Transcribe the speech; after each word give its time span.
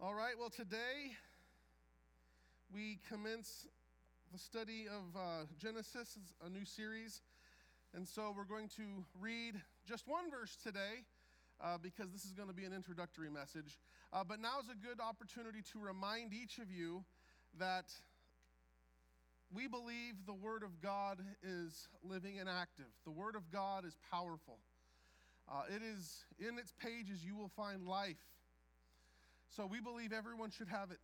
All 0.00 0.14
right, 0.14 0.34
well, 0.38 0.48
today 0.48 1.10
we 2.72 3.00
commence 3.08 3.66
the 4.32 4.38
study 4.38 4.86
of 4.86 5.20
uh, 5.20 5.46
Genesis, 5.60 6.16
a 6.46 6.48
new 6.48 6.64
series. 6.64 7.20
And 7.96 8.06
so 8.06 8.32
we're 8.36 8.44
going 8.44 8.68
to 8.76 9.04
read 9.20 9.60
just 9.88 10.06
one 10.06 10.30
verse 10.30 10.56
today 10.62 11.02
uh, 11.60 11.78
because 11.82 12.12
this 12.12 12.24
is 12.24 12.32
going 12.32 12.46
to 12.46 12.54
be 12.54 12.64
an 12.64 12.72
introductory 12.72 13.28
message. 13.28 13.80
Uh, 14.12 14.22
but 14.22 14.38
now 14.38 14.60
is 14.60 14.68
a 14.68 14.86
good 14.86 15.00
opportunity 15.00 15.62
to 15.72 15.80
remind 15.80 16.32
each 16.32 16.58
of 16.58 16.70
you 16.70 17.02
that 17.58 17.90
we 19.52 19.66
believe 19.66 20.14
the 20.28 20.32
Word 20.32 20.62
of 20.62 20.80
God 20.80 21.18
is 21.42 21.88
living 22.04 22.38
and 22.38 22.48
active, 22.48 22.86
the 23.04 23.10
Word 23.10 23.34
of 23.34 23.50
God 23.50 23.84
is 23.84 23.96
powerful. 24.12 24.58
Uh, 25.50 25.62
it 25.74 25.82
is 25.82 26.24
in 26.38 26.56
its 26.56 26.72
pages 26.80 27.24
you 27.24 27.34
will 27.34 27.50
find 27.56 27.84
life 27.84 28.37
so 29.48 29.66
we 29.66 29.80
believe 29.80 30.12
everyone 30.12 30.50
should 30.50 30.68
have 30.68 30.90
it. 30.90 31.00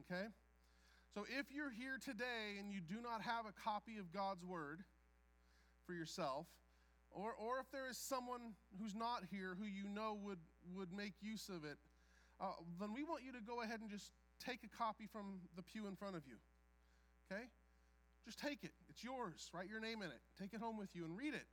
Okay? 0.00 0.26
So 1.14 1.24
if 1.28 1.46
you're 1.50 1.70
here 1.70 1.98
today 2.02 2.58
and 2.58 2.70
you 2.70 2.80
do 2.80 3.00
not 3.02 3.22
have 3.22 3.46
a 3.46 3.54
copy 3.64 3.98
of 3.98 4.12
God's 4.12 4.44
Word 4.44 4.80
for 5.86 5.94
yourself, 5.94 6.46
or, 7.10 7.32
or 7.32 7.60
if 7.60 7.70
there 7.72 7.88
is 7.88 7.96
someone 7.96 8.54
who's 8.80 8.94
not 8.94 9.22
here 9.30 9.56
who 9.58 9.64
you 9.64 9.88
know 9.88 10.18
would, 10.22 10.40
would 10.76 10.92
make 10.92 11.14
use 11.20 11.48
of 11.48 11.64
it, 11.64 11.78
uh, 12.40 12.52
then 12.78 12.92
we 12.92 13.02
want 13.02 13.22
you 13.24 13.32
to 13.32 13.40
go 13.40 13.62
ahead 13.62 13.80
and 13.80 13.90
just 13.90 14.12
take 14.44 14.60
a 14.64 14.76
copy 14.76 15.06
from 15.10 15.40
the 15.56 15.62
pew 15.62 15.86
in 15.86 15.96
front 15.96 16.16
of 16.16 16.22
you. 16.26 16.36
Okay? 17.30 17.44
Just 18.26 18.38
take 18.38 18.64
it. 18.64 18.72
It's 18.90 19.02
yours. 19.02 19.48
Write 19.54 19.68
your 19.68 19.80
name 19.80 20.02
in 20.02 20.08
it. 20.08 20.20
Take 20.38 20.52
it 20.52 20.60
home 20.60 20.76
with 20.76 20.90
you 20.94 21.04
and 21.04 21.16
read 21.16 21.32
it 21.32 21.46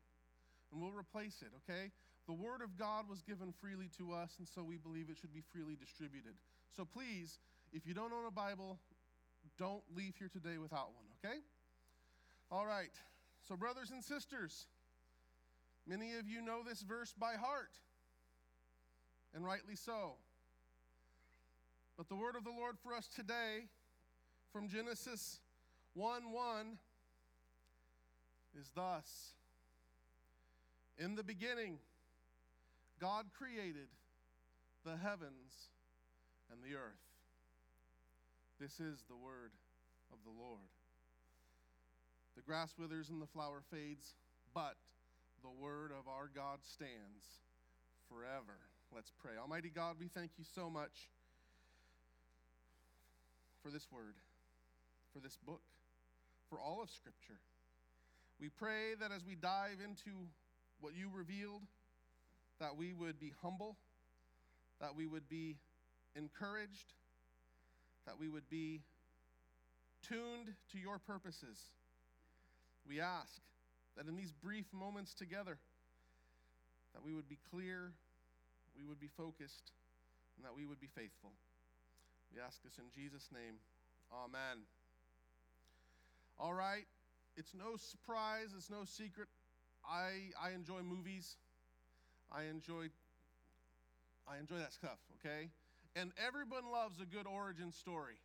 and 0.73 0.81
we'll 0.81 0.91
replace 0.91 1.41
it, 1.41 1.49
okay? 1.63 1.91
The 2.27 2.33
Word 2.33 2.61
of 2.63 2.77
God 2.77 3.09
was 3.09 3.21
given 3.21 3.53
freely 3.59 3.89
to 3.97 4.13
us, 4.13 4.35
and 4.39 4.47
so 4.47 4.63
we 4.63 4.77
believe 4.77 5.09
it 5.09 5.17
should 5.19 5.33
be 5.33 5.43
freely 5.51 5.75
distributed. 5.75 6.33
So 6.75 6.85
please, 6.85 7.39
if 7.73 7.85
you 7.85 7.93
don't 7.93 8.13
own 8.13 8.25
a 8.25 8.31
Bible, 8.31 8.79
don't 9.57 9.83
leave 9.95 10.15
here 10.17 10.30
today 10.30 10.57
without 10.57 10.93
one, 10.93 11.05
okay? 11.23 11.39
All 12.49 12.65
right, 12.65 12.93
so 13.47 13.57
brothers 13.57 13.91
and 13.91 14.03
sisters, 14.03 14.67
many 15.85 16.13
of 16.13 16.27
you 16.27 16.41
know 16.41 16.61
this 16.67 16.81
verse 16.81 17.13
by 17.17 17.33
heart, 17.33 17.77
and 19.35 19.43
rightly 19.43 19.75
so. 19.75 20.13
But 21.97 22.08
the 22.08 22.15
word 22.15 22.35
of 22.35 22.43
the 22.43 22.52
Lord 22.52 22.77
for 22.81 22.93
us 22.93 23.08
today 23.08 23.67
from 24.52 24.69
Genesis 24.69 25.39
1 25.93 26.31
1 26.31 26.77
is 28.59 28.71
thus. 28.75 29.33
In 30.97 31.15
the 31.15 31.23
beginning, 31.23 31.80
God 33.03 33.25
created 33.37 33.91
the 34.85 34.95
heavens 34.95 35.51
and 36.49 36.63
the 36.63 36.77
earth. 36.77 37.03
This 38.61 38.79
is 38.79 39.03
the 39.09 39.17
word 39.17 39.51
of 40.13 40.19
the 40.23 40.31
Lord. 40.31 40.71
The 42.37 42.43
grass 42.43 42.71
withers 42.79 43.09
and 43.09 43.21
the 43.21 43.27
flower 43.27 43.61
fades, 43.69 44.15
but 44.55 44.75
the 45.43 45.51
word 45.51 45.91
of 45.91 46.07
our 46.07 46.29
God 46.33 46.59
stands 46.63 47.43
forever. 48.07 48.55
Let's 48.95 49.11
pray. 49.21 49.33
Almighty 49.37 49.69
God, 49.69 49.97
we 49.99 50.07
thank 50.07 50.31
you 50.37 50.45
so 50.55 50.69
much 50.69 51.09
for 53.61 53.69
this 53.69 53.85
word, 53.91 54.15
for 55.13 55.19
this 55.19 55.35
book, 55.45 55.63
for 56.49 56.57
all 56.57 56.81
of 56.81 56.89
Scripture. 56.89 57.41
We 58.39 58.47
pray 58.47 58.95
that 58.97 59.11
as 59.11 59.25
we 59.25 59.35
dive 59.35 59.83
into 59.83 60.15
what 60.79 60.95
you 60.95 61.09
revealed, 61.13 61.63
that 62.59 62.77
we 62.77 62.93
would 62.93 63.19
be 63.19 63.33
humble, 63.41 63.77
that 64.79 64.95
we 64.95 65.07
would 65.07 65.27
be 65.29 65.57
encouraged, 66.15 66.93
that 68.05 68.19
we 68.19 68.29
would 68.29 68.49
be 68.49 68.81
tuned 70.07 70.53
to 70.71 70.77
your 70.77 70.99
purposes. 70.99 71.57
We 72.87 72.99
ask 72.99 73.41
that 73.97 74.08
in 74.08 74.15
these 74.15 74.31
brief 74.31 74.65
moments 74.73 75.13
together, 75.13 75.58
that 76.93 77.03
we 77.03 77.13
would 77.13 77.30
be 77.30 77.39
clear, 77.49 77.93
we 78.77 78.83
would 78.86 78.99
be 78.99 79.09
focused, 79.17 79.71
and 80.37 80.45
that 80.45 80.55
we 80.55 80.65
would 80.65 80.80
be 80.80 80.89
faithful. 80.95 81.31
We 82.33 82.42
ask 82.42 82.61
this 82.63 82.77
in 82.77 82.86
Jesus' 82.93 83.30
name. 83.31 83.55
Amen. 84.11 84.65
All 86.39 86.53
right, 86.53 86.86
it's 87.37 87.53
no 87.53 87.77
surprise, 87.77 88.49
it's 88.55 88.69
no 88.69 88.83
secret 88.86 89.27
I, 89.86 90.31
I 90.42 90.52
enjoy 90.55 90.81
movies. 90.81 91.36
I 92.33 92.45
enjoy, 92.49 92.89
I 94.27 94.39
enjoy 94.39 94.58
that 94.58 94.73
stuff, 94.73 94.98
okay? 95.20 95.49
And 95.95 96.11
everyone 96.17 96.71
loves 96.71 96.99
a 96.99 97.05
good 97.05 97.27
origin 97.27 97.71
story. 97.71 98.16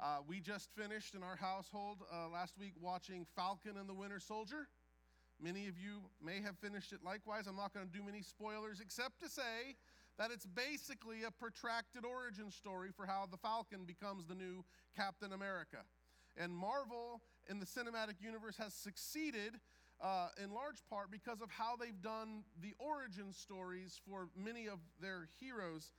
Uh, 0.00 0.18
we 0.26 0.40
just 0.40 0.68
finished 0.76 1.14
in 1.14 1.22
our 1.22 1.36
household 1.36 1.98
uh, 2.12 2.28
last 2.28 2.58
week 2.58 2.72
watching 2.80 3.24
Falcon 3.36 3.76
and 3.78 3.88
the 3.88 3.94
Winter 3.94 4.18
Soldier. 4.18 4.66
Many 5.40 5.68
of 5.68 5.78
you 5.78 6.00
may 6.20 6.40
have 6.42 6.58
finished 6.58 6.92
it 6.92 6.98
likewise. 7.04 7.46
I'm 7.46 7.56
not 7.56 7.72
going 7.72 7.86
to 7.86 7.92
do 7.92 8.02
many 8.02 8.22
spoilers 8.22 8.80
except 8.80 9.20
to 9.20 9.28
say 9.28 9.76
that 10.18 10.30
it's 10.32 10.46
basically 10.46 11.22
a 11.22 11.30
protracted 11.30 12.04
origin 12.04 12.50
story 12.50 12.90
for 12.94 13.06
how 13.06 13.28
the 13.30 13.36
Falcon 13.36 13.84
becomes 13.86 14.26
the 14.26 14.34
new 14.34 14.64
Captain 14.96 15.32
America. 15.32 15.78
And 16.36 16.52
Marvel 16.52 17.20
in 17.48 17.60
the 17.60 17.66
cinematic 17.66 18.20
universe 18.20 18.56
has 18.56 18.74
succeeded 18.74 19.60
uh, 20.00 20.28
in 20.42 20.52
large 20.52 20.84
part 20.90 21.10
because 21.10 21.40
of 21.40 21.50
how 21.50 21.76
they've 21.76 22.02
done 22.02 22.44
the 22.60 22.74
origin 22.78 23.32
stories 23.32 24.00
for 24.08 24.28
many 24.36 24.68
of 24.68 24.78
their 25.00 25.28
heroes. 25.40 25.92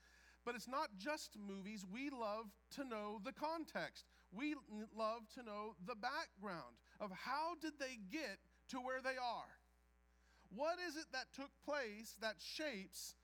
But 0.46 0.56
it's 0.56 0.68
not 0.68 0.90
just 0.97 1.38
movies. 1.38 1.84
We 1.91 2.09
love 2.09 2.46
to 2.75 2.85
know 2.85 3.19
the 3.24 3.34
context. 3.34 4.06
We 4.31 4.56
love 4.96 5.22
to 5.35 5.44
know 5.44 5.75
the 5.85 5.96
background 5.96 6.78
of 7.00 7.12
how 7.12 7.56
did 7.62 7.74
they 7.80 8.00
get 8.12 8.38
to 8.69 8.78
where 8.78 9.02
they 9.02 9.18
are? 9.18 9.52
What 10.56 10.78
is 10.88 10.96
it 10.96 11.06
that 11.12 11.34
took 11.35 11.52
place 11.66 12.16
that 12.22 12.35
shapes 12.40 13.16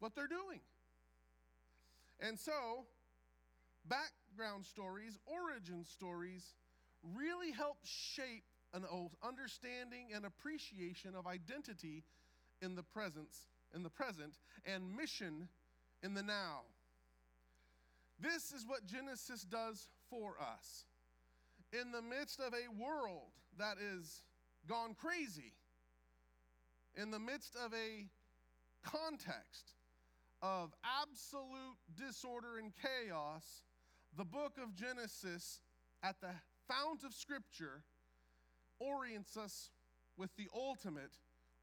what 0.00 0.14
they're 0.14 0.28
doing? 0.28 0.60
And 2.20 2.38
so, 2.38 2.86
background 3.88 4.66
stories, 4.66 5.18
origin 5.26 5.84
stories, 5.84 6.54
really 7.02 7.52
help 7.52 7.78
shape 7.84 8.44
an 8.74 8.84
understanding 9.22 10.08
and 10.14 10.24
appreciation 10.24 11.14
of 11.14 11.26
identity 11.26 12.04
in 12.60 12.74
the 12.74 12.82
presence 12.82 13.48
in 13.74 13.82
the 13.82 13.90
present 13.90 14.34
and 14.64 14.96
mission 14.96 15.48
in 16.02 16.14
the 16.14 16.22
now. 16.22 16.62
This 18.20 18.52
is 18.52 18.66
what 18.66 18.86
Genesis 18.86 19.42
does 19.42 19.88
for 20.10 20.34
us. 20.40 20.84
In 21.72 21.92
the 21.92 22.02
midst 22.02 22.40
of 22.40 22.54
a 22.54 22.82
world 22.82 23.30
that 23.58 23.76
is 23.78 24.22
gone 24.66 24.94
crazy, 24.94 25.52
in 26.96 27.10
the 27.10 27.18
midst 27.18 27.54
of 27.54 27.72
a 27.74 28.06
context 28.84 29.74
of 30.40 30.72
absolute 31.02 31.76
disorder 31.96 32.58
and 32.58 32.72
chaos, 32.80 33.62
the 34.16 34.24
book 34.24 34.54
of 34.62 34.74
Genesis 34.74 35.60
at 36.02 36.16
the 36.20 36.30
fount 36.66 37.04
of 37.04 37.12
Scripture 37.12 37.82
orients 38.80 39.36
us 39.36 39.70
with 40.16 40.30
the 40.36 40.48
ultimate 40.54 41.16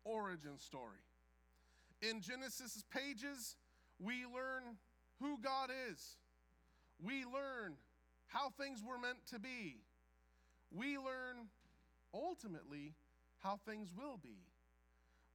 origin 0.04 0.58
story. 0.58 1.04
In 2.02 2.22
Genesis 2.22 2.84
pages, 2.94 3.56
we 4.00 4.26
learn 4.26 4.78
who 5.20 5.38
God 5.42 5.70
is. 5.92 6.18
We 7.02 7.26
learn 7.26 7.76
how 8.28 8.50
things 8.50 8.82
were 8.84 8.98
meant 8.98 9.26
to 9.32 9.40
be. 9.40 9.78
We 10.72 10.98
learn 10.98 11.48
ultimately 12.14 12.96
how 13.40 13.60
things 13.66 13.92
will 13.96 14.18
be. 14.18 14.44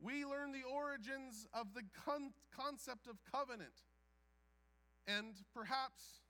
We 0.01 0.25
learn 0.25 0.53
the 0.53 0.65
origins 0.71 1.47
of 1.53 1.75
the 1.75 1.83
con- 2.05 2.33
concept 2.57 3.07
of 3.07 3.17
covenant. 3.31 3.85
And 5.07 5.35
perhaps 5.55 6.23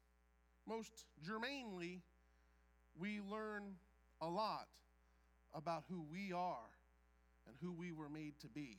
most 0.67 1.05
germanely, 1.23 2.03
we 2.99 3.21
learn 3.21 3.77
a 4.21 4.29
lot 4.29 4.69
about 5.55 5.85
who 5.89 6.05
we 6.11 6.33
are 6.33 6.71
and 7.47 7.57
who 7.61 7.73
we 7.73 7.93
were 7.93 8.09
made 8.09 8.39
to 8.41 8.49
be. 8.49 8.79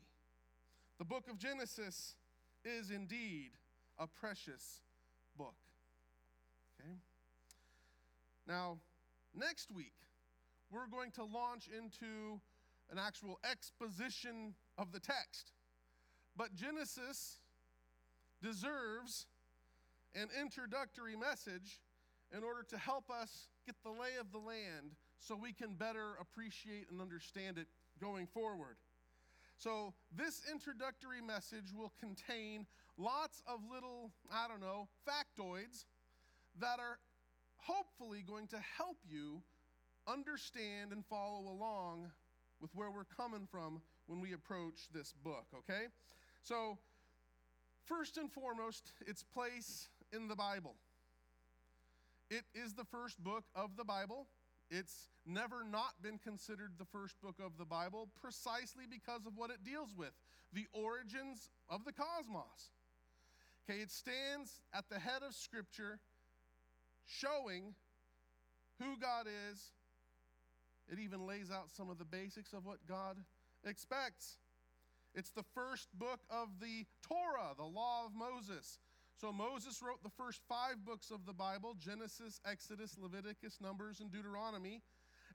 The 1.00 1.06
book 1.06 1.26
of 1.30 1.38
Genesis 1.38 2.16
is 2.64 2.92
indeed 2.92 3.52
a 3.98 4.08
precious 4.08 4.82
book. 5.38 5.56
Okay? 6.80 6.94
Now, 8.48 8.78
next 9.36 9.72
week, 9.72 9.94
we're 10.72 10.88
going 10.88 11.12
to 11.12 11.24
launch 11.24 11.68
into 11.68 12.40
an 12.92 12.98
actual 12.98 13.40
exposition 13.50 14.54
of 14.78 14.92
the 14.92 15.00
text. 15.00 15.52
But 16.36 16.56
Genesis 16.56 17.40
deserves 18.42 19.28
an 20.16 20.28
introductory 20.40 21.16
message 21.16 21.82
in 22.36 22.44
order 22.44 22.64
to 22.70 22.78
help 22.78 23.10
us 23.10 23.48
get 23.66 23.76
the 23.84 23.90
lay 23.90 24.18
of 24.20 24.32
the 24.32 24.38
land 24.38 24.96
so 25.22 25.36
we 25.36 25.54
can 25.54 25.76
better 25.76 26.16
appreciate 26.20 26.90
and 26.90 27.00
understand 27.00 27.58
it 27.58 27.68
going 28.02 28.28
forward. 28.28 28.76
So, 29.58 29.94
this 30.16 30.42
introductory 30.52 31.22
message 31.22 31.72
will 31.72 31.94
contain 32.00 32.66
lots 32.98 33.44
of 33.48 33.60
little, 33.72 34.12
I 34.34 34.48
don't 34.48 34.60
know, 34.60 34.88
factoids 35.08 35.86
that 36.60 36.80
are 36.80 36.98
hopefully 37.58 38.24
going 38.28 38.48
to 38.48 38.60
help 38.78 38.98
you 39.08 39.44
understand 40.08 40.92
and 40.92 41.06
follow 41.06 41.48
along 41.48 42.10
with 42.60 42.72
where 42.74 42.90
we're 42.90 43.04
coming 43.04 43.48
from 43.50 43.82
when 44.08 44.20
we 44.20 44.34
approach 44.34 44.88
this 44.92 45.14
book, 45.24 45.46
okay? 45.56 45.86
So, 46.42 46.80
first 47.86 48.18
and 48.18 48.32
foremost, 48.32 48.94
its 49.06 49.24
place 49.24 49.90
in 50.12 50.28
the 50.28 50.36
Bible. 50.36 50.76
It 52.32 52.46
is 52.56 52.74
the 52.74 52.86
first 52.86 53.24
book 53.24 53.44
of 53.56 53.76
the 53.78 53.84
Bible. 53.84 54.28
It's 54.72 55.10
never 55.26 55.66
not 55.70 56.02
been 56.02 56.18
considered 56.18 56.72
the 56.80 56.86
first 56.86 57.20
book 57.22 57.36
of 57.44 57.58
the 57.58 57.66
Bible 57.66 58.08
precisely 58.22 58.86
because 58.90 59.26
of 59.28 59.34
what 59.36 59.52
it 59.52 59.66
deals 59.66 59.90
with 59.96 60.14
the 60.54 60.66
origins 60.72 61.50
of 61.70 61.84
the 61.84 61.92
cosmos. 61.92 62.72
Okay, 63.70 63.82
it 63.82 63.92
stands 63.92 64.62
at 64.74 64.86
the 64.90 64.98
head 64.98 65.24
of 65.28 65.36
Scripture, 65.36 66.00
showing 67.06 67.76
who 68.80 68.98
God 68.98 69.28
is. 69.52 69.72
It 70.92 71.00
even 71.00 71.28
lays 71.28 71.52
out 71.52 71.70
some 71.70 71.90
of 71.90 71.98
the 71.98 72.06
basics 72.06 72.54
of 72.54 72.66
what 72.66 72.80
God 72.88 73.18
expects. 73.66 74.38
It's 75.14 75.32
the 75.32 75.44
first 75.54 75.90
book 75.94 76.22
of 76.30 76.48
the 76.62 76.86
Torah, 77.06 77.54
the 77.58 77.66
law 77.66 78.06
of 78.06 78.14
Moses. 78.16 78.80
So 79.22 79.32
Moses 79.32 79.84
wrote 79.84 80.02
the 80.02 80.10
first 80.10 80.42
five 80.50 80.84
books 80.84 81.12
of 81.12 81.28
the 81.28 81.34
Bible 81.34 81.76
Genesis, 81.78 82.42
Exodus, 82.44 82.98
Leviticus, 83.00 83.60
Numbers, 83.62 84.00
and 84.00 84.12
Deuteronomy, 84.12 84.82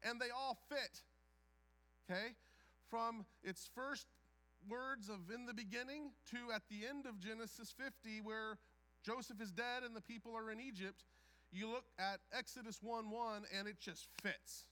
and 0.03 0.21
they 0.21 0.31
all 0.37 0.59
fit. 0.69 1.03
Okay? 2.11 2.35
From 2.91 3.25
its 3.44 3.71
first 3.77 4.06
words 4.69 5.09
of 5.09 5.31
in 5.33 5.47
the 5.47 5.55
beginning 5.55 6.11
to 6.33 6.53
at 6.53 6.62
the 6.69 6.85
end 6.85 7.06
of 7.06 7.21
Genesis 7.21 7.73
50, 7.79 8.23
where 8.23 8.59
Joseph 9.05 9.41
is 9.41 9.53
dead 9.53 9.85
and 9.85 9.94
the 9.94 10.00
people 10.00 10.37
are 10.37 10.50
in 10.50 10.59
Egypt, 10.59 11.05
you 11.53 11.69
look 11.69 11.85
at 11.97 12.19
Exodus 12.37 12.81
1 12.82 13.09
1 13.09 13.43
and 13.56 13.69
it 13.69 13.79
just 13.79 14.09
fits 14.21 14.65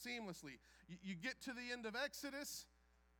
seamlessly. 0.00 0.56
You, 1.02 1.14
get 1.14 1.42
to 1.42 1.52
the 1.52 1.74
end 1.74 1.84
of 1.84 1.94
Exodus, 1.94 2.64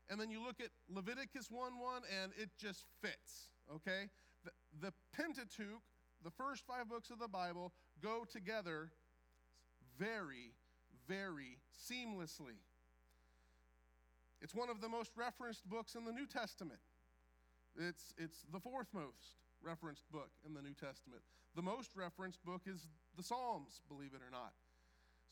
and 0.09 0.19
then 0.19 0.31
you 0.31 0.43
look 0.43 0.61
at 0.61 0.71
Leviticus 0.89 1.51
1 1.51 1.79
1 1.79 2.03
and 2.23 2.33
it 2.41 2.49
just 2.59 2.87
fits. 3.03 3.51
Okay? 3.75 4.09
the, 4.47 4.87
the 4.89 4.93
Pentateuch, 5.17 5.83
the 6.23 6.31
first 6.31 6.65
five 6.67 6.89
books 6.89 7.11
of 7.11 7.19
the 7.19 7.29
Bible, 7.29 7.73
go 8.03 8.25
together 8.31 8.91
very, 9.99 10.53
very 11.09 11.59
seamlessly. 11.73 12.61
It's 14.43 14.55
one 14.55 14.69
of 14.69 14.81
the 14.81 14.89
most 14.89 15.13
referenced 15.17 15.69
books 15.69 15.95
in 15.95 16.05
the 16.05 16.13
New 16.13 16.27
Testament. 16.27 16.81
It's, 17.79 18.13
it's 18.19 18.45
the 18.53 18.61
fourth 18.61 18.89
most 18.93 19.37
referenced 19.63 20.05
book 20.13 20.31
in 20.47 20.55
the 20.55 20.63
New 20.63 20.75
Testament. 20.75 21.23
The 21.55 21.63
most 21.63 21.97
referenced 21.97 22.45
book 22.45 22.63
is 22.67 22.89
the 23.17 23.23
Psalms, 23.23 23.81
believe 23.89 24.13
it 24.15 24.21
or 24.21 24.31
not. 24.31 24.53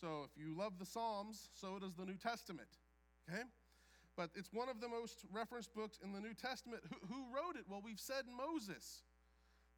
So 0.01 0.25
if 0.25 0.31
you 0.41 0.57
love 0.57 0.79
the 0.79 0.87
Psalms, 0.87 1.49
so 1.53 1.79
does 1.79 1.95
the 1.95 2.05
New 2.05 2.17
Testament. 2.17 2.69
Okay? 3.31 3.43
but 4.17 4.31
it's 4.35 4.53
one 4.53 4.69
of 4.69 4.81
the 4.81 4.89
most 4.89 5.25
referenced 5.33 5.75
books 5.75 5.99
in 6.03 6.13
the 6.13 6.21
New 6.21 6.35
Testament. 6.35 6.83
Who, 6.89 7.15
who 7.15 7.25
wrote 7.35 7.57
it? 7.57 7.65
Well, 7.69 7.83
we've 7.85 8.01
said 8.01 8.25
Moses. 8.31 9.03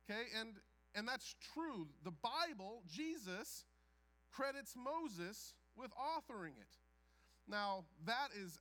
Okay, 0.08 0.23
and 0.38 0.55
and 0.94 1.06
that's 1.06 1.35
true. 1.53 1.88
The 2.05 2.12
Bible, 2.12 2.82
Jesus, 2.91 3.64
credits 4.32 4.75
Moses 4.75 5.55
with 5.76 5.91
authoring 5.93 6.56
it. 6.58 6.79
Now, 7.49 7.85
that 8.06 8.29
is 8.35 8.58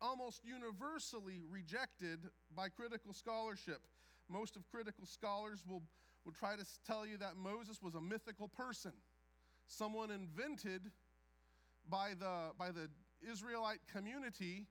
almost 0.00 0.42
universally 0.44 1.42
rejected 1.48 2.18
by 2.54 2.68
critical 2.68 3.12
scholarship. 3.12 3.80
Most 4.28 4.56
of 4.56 4.68
critical 4.68 5.06
scholars 5.06 5.62
will, 5.66 5.82
will 6.24 6.32
try 6.32 6.56
to 6.56 6.64
tell 6.86 7.06
you 7.06 7.16
that 7.18 7.36
Moses 7.36 7.80
was 7.82 7.94
a 7.94 8.00
mythical 8.00 8.48
person, 8.48 8.92
someone 9.66 10.10
invented 10.10 10.90
by 11.88 12.10
the, 12.18 12.50
by 12.58 12.70
the 12.70 12.88
Israelite 13.28 13.80
community 13.90 14.66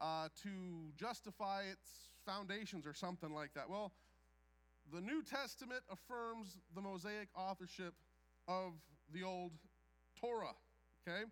uh, 0.00 0.28
to 0.42 0.92
justify 0.96 1.62
its 1.62 2.10
foundations 2.24 2.86
or 2.86 2.94
something 2.94 3.32
like 3.32 3.52
that. 3.54 3.68
Well, 3.68 3.92
the 4.92 5.00
New 5.00 5.22
Testament 5.22 5.80
affirms 5.90 6.58
the 6.74 6.80
Mosaic 6.80 7.28
authorship 7.34 7.94
of 8.46 8.72
the 9.12 9.22
Old 9.22 9.52
Torah. 10.20 10.54
Okay? 11.08 11.22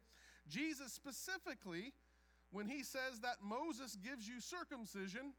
Jesus 0.48 0.92
specifically, 0.92 1.92
when 2.50 2.66
he 2.66 2.82
says 2.82 3.20
that 3.22 3.36
Moses 3.42 3.96
gives 3.96 4.26
you 4.26 4.40
circumcision, 4.40 5.34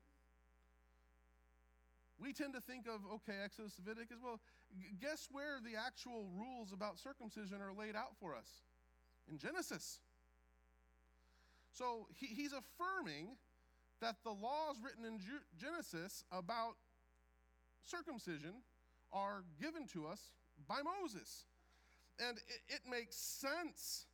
we 2.19 2.33
tend 2.33 2.53
to 2.53 2.61
think 2.61 2.85
of, 2.87 3.01
okay, 3.15 3.39
Exodus, 3.43 3.73
Leviticus. 3.83 4.17
Well, 4.23 4.39
guess 5.01 5.27
where 5.31 5.57
the 5.63 5.75
actual 5.75 6.27
rules 6.37 6.71
about 6.71 6.99
circumcision 6.99 7.57
are 7.61 7.73
laid 7.73 7.95
out 7.95 8.15
for 8.19 8.35
us? 8.35 8.47
In 9.29 9.39
Genesis. 9.39 9.99
So 11.73 12.07
he, 12.13 12.27
he's 12.27 12.53
affirming 12.53 13.37
that 14.01 14.17
the 14.23 14.31
laws 14.31 14.77
written 14.83 15.05
in 15.05 15.19
Genesis 15.59 16.23
about 16.31 16.75
circumcision 17.83 18.63
are 19.13 19.43
given 19.59 19.87
to 19.93 20.07
us 20.07 20.31
by 20.67 20.79
Moses. 20.81 21.45
And 22.19 22.37
it, 22.37 22.75
it 22.75 22.81
makes 22.89 23.15
sense 23.15 24.05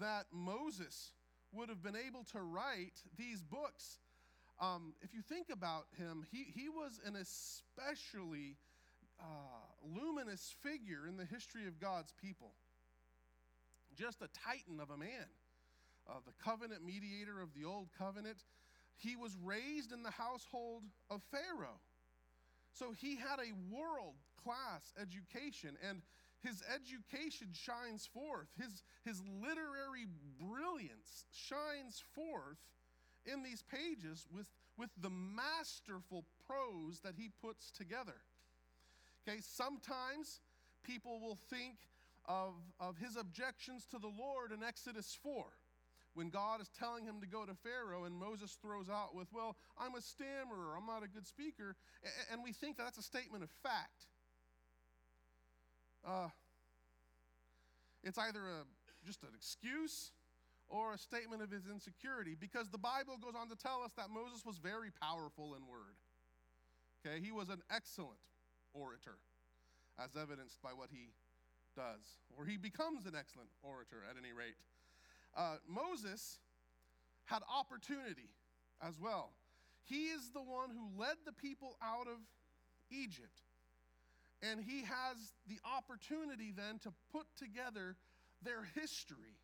that 0.00 0.26
Moses 0.32 1.12
would 1.52 1.68
have 1.68 1.82
been 1.82 1.96
able 1.96 2.24
to 2.32 2.40
write 2.40 3.02
these 3.16 3.42
books. 3.42 3.98
Um, 4.60 4.94
if 5.02 5.14
you 5.14 5.22
think 5.22 5.46
about 5.52 5.86
him, 5.96 6.24
he, 6.30 6.44
he 6.54 6.68
was 6.68 7.00
an 7.04 7.16
especially 7.16 8.56
uh, 9.20 9.24
luminous 9.82 10.54
figure 10.62 11.06
in 11.08 11.16
the 11.16 11.24
history 11.24 11.66
of 11.66 11.80
God's 11.80 12.12
people. 12.20 12.52
Just 13.96 14.20
a 14.20 14.28
titan 14.44 14.80
of 14.80 14.90
a 14.90 14.96
man 14.96 15.28
uh, 16.08 16.14
the 16.24 16.32
covenant 16.42 16.84
mediator 16.84 17.40
of 17.40 17.54
the 17.54 17.64
old 17.64 17.88
covenant. 17.98 18.38
He 18.96 19.16
was 19.16 19.36
raised 19.42 19.92
in 19.92 20.02
the 20.02 20.10
household 20.10 20.84
of 21.10 21.22
Pharaoh. 21.30 21.80
So 22.76 22.92
he 22.92 23.16
had 23.16 23.38
a 23.38 23.74
world 23.74 24.16
class 24.42 24.92
education, 25.00 25.76
and 25.88 26.02
his 26.42 26.62
education 26.72 27.48
shines 27.52 28.06
forth. 28.06 28.48
His, 28.60 28.82
his 29.04 29.22
literary 29.40 30.06
brilliance 30.38 31.24
shines 31.32 32.02
forth 32.14 32.58
in 33.24 33.42
these 33.42 33.62
pages 33.62 34.26
with, 34.30 34.46
with 34.76 34.90
the 35.00 35.10
masterful 35.10 36.26
prose 36.46 37.00
that 37.00 37.14
he 37.16 37.30
puts 37.40 37.70
together. 37.70 38.20
Okay, 39.26 39.38
sometimes 39.40 40.40
people 40.84 41.18
will 41.18 41.38
think 41.48 41.76
of, 42.28 42.54
of 42.78 42.98
his 42.98 43.16
objections 43.16 43.86
to 43.90 43.98
the 43.98 44.06
Lord 44.06 44.52
in 44.52 44.62
Exodus 44.62 45.16
4 45.22 45.46
when 46.16 46.30
God 46.30 46.62
is 46.62 46.70
telling 46.80 47.04
him 47.04 47.20
to 47.20 47.26
go 47.26 47.44
to 47.44 47.52
Pharaoh, 47.54 48.04
and 48.04 48.16
Moses 48.16 48.56
throws 48.62 48.88
out 48.88 49.14
with, 49.14 49.28
Well, 49.34 49.54
I'm 49.78 49.94
a 49.94 50.00
stammerer, 50.00 50.72
I'm 50.74 50.86
not 50.86 51.04
a 51.04 51.08
good 51.08 51.26
speaker, 51.26 51.76
and 52.32 52.42
we 52.42 52.52
think 52.52 52.78
that 52.78 52.84
that's 52.84 52.96
a 52.96 53.02
statement 53.02 53.44
of 53.44 53.50
fact. 53.62 54.08
Uh, 56.02 56.28
it's 58.02 58.16
either 58.16 58.40
a, 58.40 58.64
just 59.04 59.22
an 59.24 59.28
excuse 59.36 60.12
or 60.68 60.94
a 60.94 60.98
statement 60.98 61.42
of 61.42 61.50
his 61.50 61.66
insecurity 61.66 62.34
because 62.38 62.70
the 62.70 62.78
Bible 62.78 63.18
goes 63.20 63.34
on 63.38 63.50
to 63.50 63.56
tell 63.56 63.82
us 63.84 63.92
that 63.98 64.08
Moses 64.08 64.46
was 64.46 64.56
very 64.56 64.90
powerful 64.90 65.54
in 65.54 65.66
word. 65.68 66.00
Okay, 67.04 67.20
he 67.20 67.30
was 67.30 67.50
an 67.50 67.60
excellent 67.70 68.18
orator, 68.72 69.18
as 69.98 70.16
evidenced 70.16 70.62
by 70.62 70.70
what 70.70 70.88
he 70.90 71.12
does, 71.76 72.24
or 72.32 72.46
he 72.46 72.56
becomes 72.56 73.04
an 73.04 73.12
excellent 73.14 73.50
orator 73.62 74.00
at 74.08 74.16
any 74.16 74.32
rate. 74.32 74.56
Uh, 75.36 75.56
Moses 75.68 76.38
had 77.26 77.42
opportunity 77.52 78.30
as 78.80 78.98
well. 79.00 79.32
He 79.84 80.06
is 80.06 80.30
the 80.32 80.42
one 80.42 80.70
who 80.70 81.00
led 81.00 81.16
the 81.24 81.32
people 81.32 81.76
out 81.82 82.06
of 82.06 82.18
Egypt. 82.90 83.42
And 84.42 84.60
he 84.60 84.82
has 84.82 85.16
the 85.46 85.58
opportunity 85.64 86.52
then 86.56 86.78
to 86.80 86.92
put 87.12 87.26
together 87.36 87.96
their 88.42 88.64
history, 88.74 89.38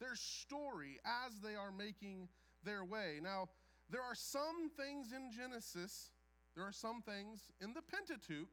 their 0.00 0.14
story 0.14 0.98
as 1.04 1.40
they 1.40 1.54
are 1.54 1.72
making 1.72 2.28
their 2.64 2.84
way. 2.84 3.18
Now, 3.22 3.48
there 3.90 4.02
are 4.02 4.14
some 4.14 4.70
things 4.76 5.12
in 5.12 5.30
Genesis, 5.30 6.10
there 6.54 6.64
are 6.64 6.72
some 6.72 7.02
things 7.02 7.50
in 7.60 7.74
the 7.74 7.82
Pentateuch 7.82 8.48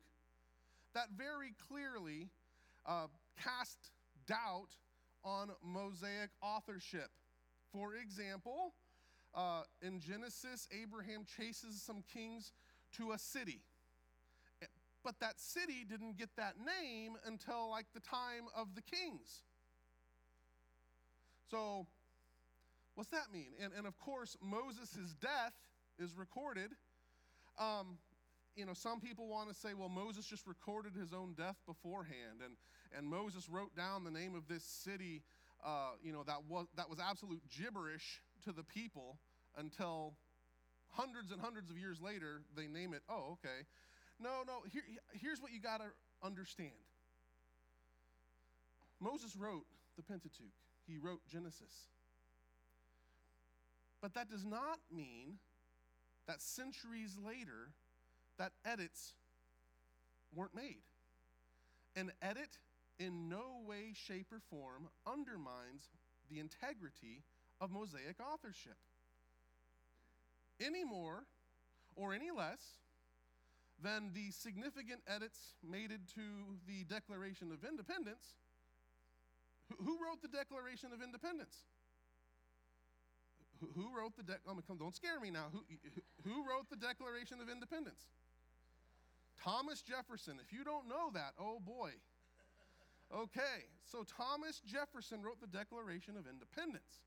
that 0.93 1.09
very 1.15 1.53
clearly 1.67 2.29
uh, 2.85 3.07
cast 3.41 3.91
doubt 4.27 4.75
on 5.23 5.51
Mosaic 5.63 6.29
authorship. 6.41 7.09
For 7.71 7.95
example, 7.95 8.73
uh, 9.35 9.63
in 9.81 9.99
Genesis, 9.99 10.67
Abraham 10.71 11.25
chases 11.37 11.81
some 11.81 12.03
kings 12.11 12.51
to 12.97 13.11
a 13.11 13.19
city. 13.19 13.61
But 15.03 15.15
that 15.21 15.39
city 15.39 15.85
didn't 15.87 16.17
get 16.17 16.29
that 16.35 16.55
name 16.57 17.13
until 17.25 17.69
like 17.69 17.85
the 17.93 18.01
time 18.01 18.47
of 18.55 18.75
the 18.75 18.81
kings. 18.81 19.43
So, 21.49 21.87
what's 22.95 23.09
that 23.09 23.31
mean? 23.33 23.53
And, 23.63 23.71
and 23.77 23.87
of 23.87 23.97
course, 23.97 24.35
Moses' 24.41 25.15
death 25.21 25.53
is 25.97 26.15
recorded. 26.17 26.71
Um, 27.57 27.97
you 28.55 28.65
know, 28.65 28.73
some 28.73 28.99
people 28.99 29.27
want 29.29 29.47
to 29.47 29.55
say, 29.55 29.73
well, 29.73 29.89
Moses 29.89 30.25
just 30.25 30.45
recorded 30.45 30.93
his 30.95 31.13
own 31.13 31.33
death 31.33 31.55
beforehand, 31.65 32.41
and, 32.43 32.55
and 32.97 33.07
Moses 33.07 33.49
wrote 33.49 33.75
down 33.75 34.03
the 34.03 34.11
name 34.11 34.35
of 34.35 34.47
this 34.47 34.63
city, 34.63 35.21
uh, 35.63 35.91
you 36.03 36.11
know, 36.11 36.23
that 36.23 36.43
was, 36.47 36.67
that 36.75 36.89
was 36.89 36.99
absolute 36.99 37.41
gibberish 37.49 38.21
to 38.45 38.51
the 38.51 38.63
people 38.63 39.17
until 39.57 40.13
hundreds 40.89 41.31
and 41.31 41.39
hundreds 41.41 41.69
of 41.69 41.77
years 41.77 42.01
later, 42.01 42.41
they 42.55 42.67
name 42.67 42.93
it. 42.93 43.01
Oh, 43.09 43.37
okay. 43.39 43.65
No, 44.19 44.43
no, 44.45 44.61
here, 44.71 44.83
here's 45.13 45.41
what 45.41 45.51
you 45.51 45.61
got 45.61 45.77
to 45.77 45.87
understand 46.23 46.71
Moses 48.99 49.35
wrote 49.37 49.65
the 49.95 50.03
Pentateuch, 50.03 50.51
he 50.85 50.97
wrote 50.97 51.21
Genesis. 51.31 51.87
But 54.01 54.13
that 54.13 54.29
does 54.29 54.45
not 54.45 54.79
mean 54.93 55.37
that 56.27 56.41
centuries 56.41 57.17
later, 57.25 57.71
that 58.37 58.51
edits 58.65 59.13
weren't 60.33 60.55
made. 60.55 60.83
An 61.95 62.11
edit 62.21 62.57
in 62.99 63.29
no 63.29 63.61
way, 63.65 63.93
shape, 63.93 64.27
or 64.31 64.41
form 64.49 64.89
undermines 65.07 65.89
the 66.29 66.39
integrity 66.39 67.23
of 67.61 67.71
Mosaic 67.71 68.17
authorship. 68.19 68.77
Any 70.61 70.83
more 70.83 71.23
or 71.95 72.13
any 72.13 72.31
less 72.31 72.61
than 73.81 74.11
the 74.13 74.31
significant 74.31 75.01
edits 75.07 75.39
made 75.63 75.91
to 76.15 76.59
the 76.67 76.83
Declaration 76.83 77.51
of 77.51 77.63
Independence. 77.63 78.35
Who 79.77 79.97
wrote 80.03 80.21
the 80.21 80.27
Declaration 80.27 80.91
of 80.93 81.01
Independence? 81.01 81.55
Who 83.75 83.95
wrote 83.95 84.15
the 84.15 84.23
Dec? 84.23 84.39
Oh, 84.47 84.55
don't 84.77 84.95
scare 84.95 85.19
me 85.19 85.31
now. 85.31 85.47
Who, 85.51 85.63
who 86.23 86.47
wrote 86.47 86.69
the 86.69 86.77
Declaration 86.77 87.39
of 87.41 87.49
Independence? 87.49 88.07
Thomas 89.43 89.81
Jefferson. 89.81 90.39
If 90.43 90.51
you 90.51 90.63
don't 90.63 90.87
know 90.87 91.11
that, 91.13 91.33
oh 91.39 91.59
boy. 91.59 91.91
Okay, 93.15 93.65
so 93.85 94.05
Thomas 94.05 94.61
Jefferson 94.65 95.23
wrote 95.23 95.41
the 95.41 95.47
Declaration 95.47 96.15
of 96.15 96.27
Independence. 96.27 97.01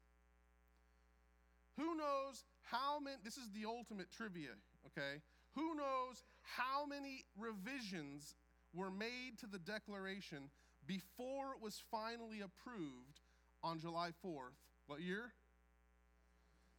Who 1.77 1.97
knows 1.97 2.45
how 2.63 2.99
many, 2.99 3.17
this 3.23 3.37
is 3.37 3.49
the 3.55 3.67
ultimate 3.67 4.11
trivia, 4.11 4.59
okay? 4.87 5.23
Who 5.55 5.77
knows 5.77 6.25
how 6.43 6.87
many 6.87 7.25
revisions 7.39 8.35
were 8.75 8.91
made 8.91 9.39
to 9.41 9.47
the 9.47 9.59
Declaration 9.59 10.51
before 10.87 11.53
it 11.55 11.63
was 11.63 11.81
finally 11.91 12.41
approved 12.41 13.21
on 13.63 13.79
July 13.79 14.11
4th? 14.25 14.59
What 14.87 15.01
year? 15.01 15.33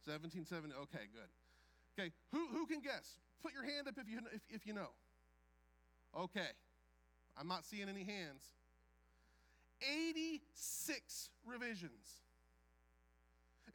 1770. 0.04 0.74
Okay, 0.82 1.08
good. 1.12 1.30
Okay, 1.96 2.12
who, 2.30 2.46
who 2.52 2.66
can 2.66 2.80
guess? 2.80 3.18
Put 3.42 3.54
your 3.54 3.64
hand 3.64 3.88
up 3.88 3.94
if 3.96 4.08
you, 4.08 4.18
if, 4.34 4.42
if 4.50 4.66
you 4.66 4.74
know. 4.74 4.92
Okay, 6.16 6.52
I'm 7.38 7.48
not 7.48 7.64
seeing 7.64 7.88
any 7.88 8.04
hands. 8.04 8.52
86 9.82 11.30
revisions, 11.44 12.22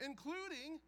including 0.04 0.80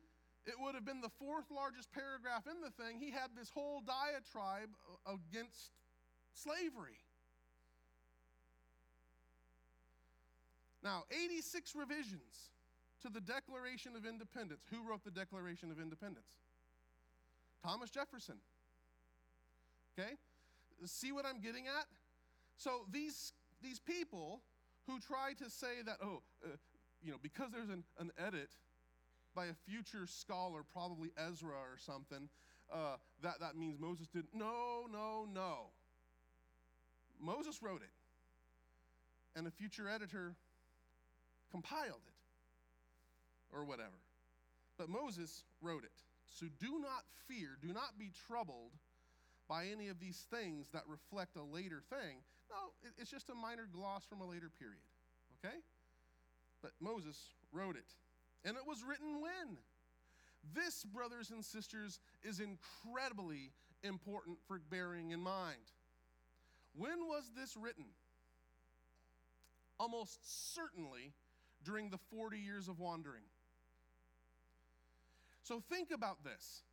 it 0.46 0.56
would 0.60 0.74
have 0.74 0.86
been 0.86 1.01
the 1.01 1.10
fourth 1.20 1.46
largest 1.51 1.91
paragraph 1.91 2.48
in 2.50 2.62
the 2.62 2.72
thing. 2.72 2.98
He 3.00 3.12
had 3.12 3.30
this 3.38 3.50
whole 3.50 3.82
diatribe 3.82 4.70
against 5.06 5.72
slavery. 6.34 6.98
Now, 10.84 11.03
86 11.12 11.75
revisions 11.75 12.51
to 13.03 13.10
the 13.10 13.22
Declaration 13.22 13.96
of 13.96 14.06
Independence. 14.06 14.62
Who 14.72 14.88
wrote 14.88 15.03
the 15.03 15.12
Declaration 15.12 15.70
of 15.70 15.80
Independence? 15.80 16.41
Thomas 17.63 17.91
Jefferson. 17.91 18.38
Okay? 19.94 20.13
See 20.86 21.12
what 21.12 21.25
I'm 21.25 21.39
getting 21.39 21.68
at? 21.68 21.86
So 22.58 22.86
these, 22.91 23.34
these 23.62 23.80
people 23.80 24.41
who 24.88 25.00
try 25.00 25.34
to 25.40 25.50
say 25.50 25.82
that, 25.86 25.98
oh, 26.02 26.22
uh, 26.46 26.50
you 27.02 27.12
know, 27.12 27.18
because 27.22 27.52
there's 27.52 27.70
an, 27.70 27.84
an 28.00 28.12
edit 28.18 28.50
by 29.36 29.46
a 29.46 29.54
future 29.70 30.06
scholar, 30.08 30.62
probably 30.74 31.12
Ezra 31.18 31.56
or 31.56 31.78
something, 31.78 32.30
uh, 32.72 32.96
that, 33.22 33.40
that 33.40 33.56
means 33.56 33.80
Moses 33.80 34.08
didn't. 34.08 34.34
No, 34.34 34.88
no, 34.92 35.26
no. 35.32 35.72
Moses 37.20 37.62
wrote 37.62 37.82
it, 37.82 39.38
and 39.38 39.48
a 39.48 39.52
future 39.52 39.88
editor 39.88 40.36
compiled 41.52 42.02
it 42.08 43.56
or 43.56 43.66
whatever. 43.66 43.90
But 44.78 44.90
Moses 44.90 45.44
wrote 45.62 45.84
it. 45.84 45.92
So 46.26 46.48
do 46.60 46.80
not 46.80 47.04
fear, 47.28 47.58
do 47.62 47.74
not 47.74 48.00
be 48.00 48.12
troubled 48.28 48.72
by 49.48 49.68
any 49.68 49.90
of 49.90 50.00
these 50.00 50.26
things 50.32 50.70
that 50.74 50.84
reflect 50.88 51.36
a 51.36 51.44
later 51.44 51.84
thing. 51.90 52.24
No, 52.51 52.91
it's 52.98 53.10
just 53.10 53.29
a 53.29 53.36
minor 53.36 53.67
gloss 53.72 54.03
from 54.05 54.20
a 54.20 54.25
later 54.25 54.51
period. 54.60 54.84
Okay? 55.39 55.55
But 56.62 56.72
Moses 56.81 57.17
wrote 57.51 57.77
it. 57.77 57.96
And 58.43 58.58
it 58.58 58.63
was 58.67 58.84
written 58.88 59.22
when? 59.22 59.58
This, 60.53 60.84
brothers 60.84 61.31
and 61.31 61.46
sisters, 61.46 62.00
is 62.24 62.39
incredibly 62.39 63.51
important 63.84 64.38
for 64.48 64.60
bearing 64.70 65.12
in 65.12 65.22
mind. 65.22 65.72
When 66.75 67.00
was 67.08 67.31
this 67.36 67.55
written? 67.55 67.86
Almost 69.79 70.53
certainly 70.53 71.13
during 71.63 71.89
the 71.89 72.00
40 72.15 72.38
years 72.38 72.67
of 72.67 72.79
wandering. 72.79 73.24
So 75.43 75.62
think 75.70 75.89
about 75.91 76.24
this. 76.24 76.63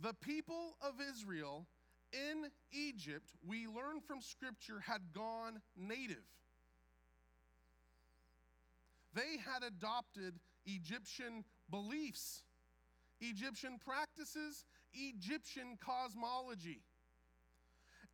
The 0.00 0.14
people 0.14 0.76
of 0.82 0.94
Israel 1.00 1.66
in 2.12 2.50
Egypt, 2.72 3.32
we 3.46 3.66
learn 3.66 4.00
from 4.06 4.20
Scripture, 4.20 4.80
had 4.80 5.00
gone 5.12 5.60
native. 5.76 6.24
They 9.14 9.38
had 9.38 9.62
adopted 9.62 10.34
Egyptian 10.66 11.44
beliefs, 11.70 12.42
Egyptian 13.20 13.78
practices, 13.78 14.64
Egyptian 14.92 15.78
cosmology. 15.80 16.82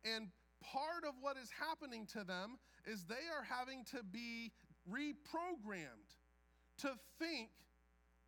And 0.05 0.29
part 0.61 1.03
of 1.07 1.15
what 1.21 1.37
is 1.37 1.49
happening 1.51 2.05
to 2.13 2.23
them 2.23 2.57
is 2.85 3.05
they 3.05 3.27
are 3.35 3.43
having 3.43 3.83
to 3.91 4.03
be 4.03 4.51
reprogrammed 4.89 6.15
to 6.79 6.91
think 7.19 7.49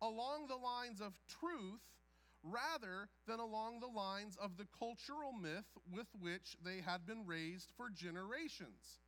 along 0.02 0.46
the 0.48 0.56
lines 0.56 1.00
of 1.00 1.12
truth 1.40 1.80
rather 2.50 3.08
than 3.26 3.40
along 3.40 3.80
the 3.80 3.86
lines 3.86 4.36
of 4.40 4.56
the 4.56 4.66
cultural 4.78 5.32
myth 5.32 5.66
with 5.92 6.06
which 6.20 6.56
they 6.64 6.80
had 6.84 7.06
been 7.06 7.26
raised 7.26 7.70
for 7.76 7.88
generations. 7.90 9.00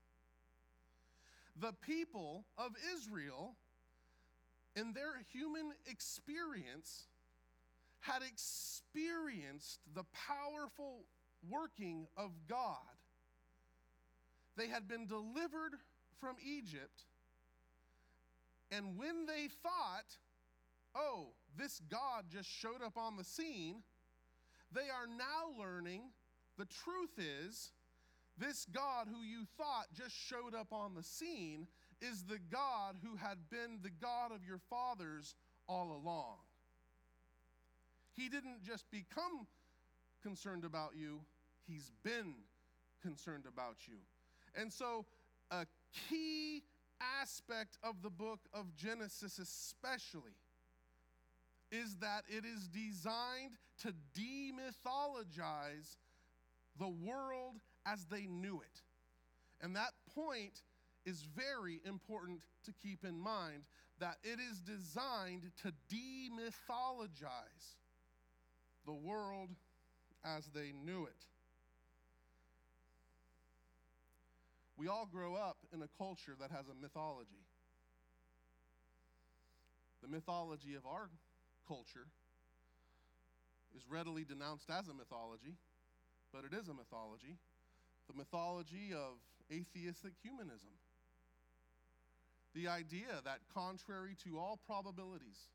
The 1.60 1.72
people 1.82 2.44
of 2.56 2.72
Israel, 2.94 3.56
in 4.76 4.92
their 4.92 5.20
human 5.32 5.72
experience, 5.90 7.06
had 8.00 8.22
experienced 8.22 9.80
the 9.94 10.04
powerful 10.12 11.04
working 11.48 12.06
of 12.16 12.30
God. 12.48 12.76
They 14.56 14.68
had 14.68 14.88
been 14.88 15.06
delivered 15.06 15.74
from 16.20 16.36
Egypt, 16.44 17.04
and 18.70 18.96
when 18.96 19.26
they 19.26 19.48
thought 19.62 20.18
oh, 20.94 21.28
this 21.58 21.80
God 21.90 22.24
just 22.30 22.48
showed 22.48 22.82
up 22.84 22.96
on 22.96 23.16
the 23.16 23.24
scene, 23.24 23.82
they 24.72 24.88
are 24.88 25.06
now 25.06 25.58
learning 25.58 26.02
the 26.56 26.66
truth 26.66 27.18
is 27.18 27.72
this 28.36 28.66
God 28.66 29.08
who 29.08 29.22
you 29.22 29.44
thought 29.56 29.86
just 29.94 30.14
showed 30.14 30.54
up 30.54 30.72
on 30.72 30.94
the 30.94 31.02
scene 31.02 31.66
is 32.00 32.24
the 32.24 32.38
God 32.50 32.96
who 33.02 33.16
had 33.16 33.38
been 33.50 33.80
the 33.82 33.90
God 33.90 34.32
of 34.32 34.44
your 34.46 34.60
fathers 34.70 35.34
all 35.68 35.92
along. 35.92 36.36
He 38.16 38.28
didn't 38.28 38.64
just 38.64 38.84
become 38.90 39.46
concerned 40.22 40.64
about 40.64 40.92
you, 40.96 41.20
He's 41.66 41.92
been 42.02 42.34
concerned 43.02 43.44
about 43.46 43.76
you. 43.86 43.98
And 44.54 44.72
so, 44.72 45.04
a 45.50 45.66
key 46.08 46.62
aspect 47.20 47.78
of 47.82 48.02
the 48.02 48.10
book 48.10 48.40
of 48.52 48.74
Genesis, 48.76 49.38
especially, 49.38 50.32
is 51.70 51.96
that 51.96 52.22
it 52.28 52.44
is 52.44 52.68
designed 52.68 53.56
to 53.82 53.94
demythologize 54.18 55.96
the 56.78 56.88
world 56.88 57.56
as 57.86 58.06
they 58.06 58.26
knew 58.26 58.60
it. 58.60 58.82
And 59.60 59.76
that 59.76 59.92
point 60.14 60.62
is 61.04 61.26
very 61.34 61.80
important 61.84 62.40
to 62.64 62.72
keep 62.72 63.04
in 63.04 63.18
mind 63.18 63.64
that 63.98 64.16
it 64.22 64.38
is 64.38 64.60
designed 64.60 65.50
to 65.62 65.72
demythologize 65.92 67.76
the 68.86 68.94
world 68.94 69.50
as 70.24 70.46
they 70.54 70.72
knew 70.72 71.04
it. 71.04 71.26
We 74.76 74.86
all 74.86 75.08
grow 75.10 75.34
up 75.34 75.58
in 75.72 75.82
a 75.82 75.88
culture 75.98 76.36
that 76.40 76.52
has 76.52 76.66
a 76.68 76.80
mythology. 76.80 77.46
The 80.02 80.08
mythology 80.08 80.76
of 80.76 80.86
our 80.86 81.10
culture 81.68 82.08
is 83.76 83.82
readily 83.88 84.24
denounced 84.24 84.70
as 84.70 84.88
a 84.88 84.94
mythology, 84.94 85.60
but 86.32 86.44
it 86.44 86.56
is 86.56 86.68
a 86.68 86.74
mythology 86.74 87.36
the 88.08 88.16
mythology 88.16 88.92
of 88.92 89.18
atheistic 89.52 90.12
humanism. 90.22 90.70
The 92.54 92.68
idea 92.68 93.20
that, 93.24 93.40
contrary 93.54 94.16
to 94.24 94.38
all 94.38 94.58
probabilities, 94.66 95.48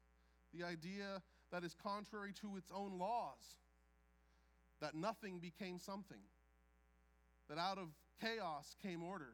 the 0.54 0.64
idea 0.64 1.22
that 1.52 1.64
is 1.64 1.76
contrary 1.84 2.32
to 2.42 2.56
its 2.56 2.70
own 2.74 2.98
laws, 2.98 3.58
that 4.82 4.96
nothing 4.96 5.40
became 5.40 5.80
something, 5.80 6.22
that 7.50 7.58
out 7.58 7.78
of 7.78 7.90
chaos 8.22 8.76
came 8.82 9.04
order. 9.04 9.34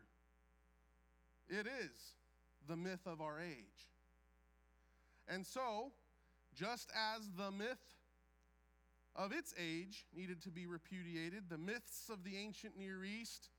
It 1.50 1.67
is 1.67 2.15
the 2.67 2.77
myth 2.77 3.05
of 3.05 3.21
our 3.21 3.39
age. 3.39 3.89
And 5.27 5.45
so, 5.45 5.91
just 6.59 6.91
as 7.15 7.29
the 7.37 7.51
myth 7.51 7.77
of 9.15 9.31
its 9.31 9.53
age 9.57 10.05
needed 10.13 10.41
to 10.41 10.51
be 10.51 10.67
repudiated, 10.67 11.43
the 11.49 11.57
myths 11.57 12.09
of 12.11 12.23
the 12.23 12.35
ancient 12.37 12.77
Near 12.77 13.03
East, 13.03 13.49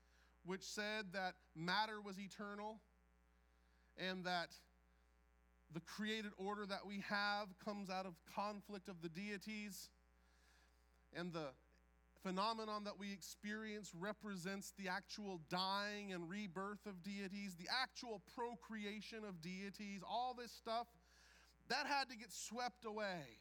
which 0.45 0.63
said 0.63 1.05
that 1.13 1.33
matter 1.55 1.99
was 1.99 2.19
eternal 2.19 2.79
and 3.97 4.23
that 4.25 4.49
the 5.73 5.79
created 5.81 6.31
order 6.37 6.65
that 6.65 6.85
we 6.85 7.03
have 7.07 7.47
comes 7.63 7.89
out 7.89 8.05
of 8.05 8.13
conflict 8.35 8.89
of 8.89 9.01
the 9.01 9.09
deities, 9.09 9.89
and 11.15 11.31
the 11.31 11.47
phenomenon 12.23 12.83
that 12.83 12.99
we 12.99 13.11
experience 13.11 13.91
represents 13.97 14.73
the 14.77 14.89
actual 14.89 15.39
dying 15.49 16.13
and 16.13 16.29
rebirth 16.29 16.85
of 16.85 17.01
deities, 17.03 17.55
the 17.55 17.69
actual 17.81 18.21
procreation 18.35 19.19
of 19.27 19.41
deities, 19.41 20.01
all 20.07 20.35
this 20.37 20.51
stuff, 20.51 20.87
that 21.71 21.87
had 21.87 22.09
to 22.09 22.17
get 22.17 22.31
swept 22.31 22.85
away. 22.85 23.39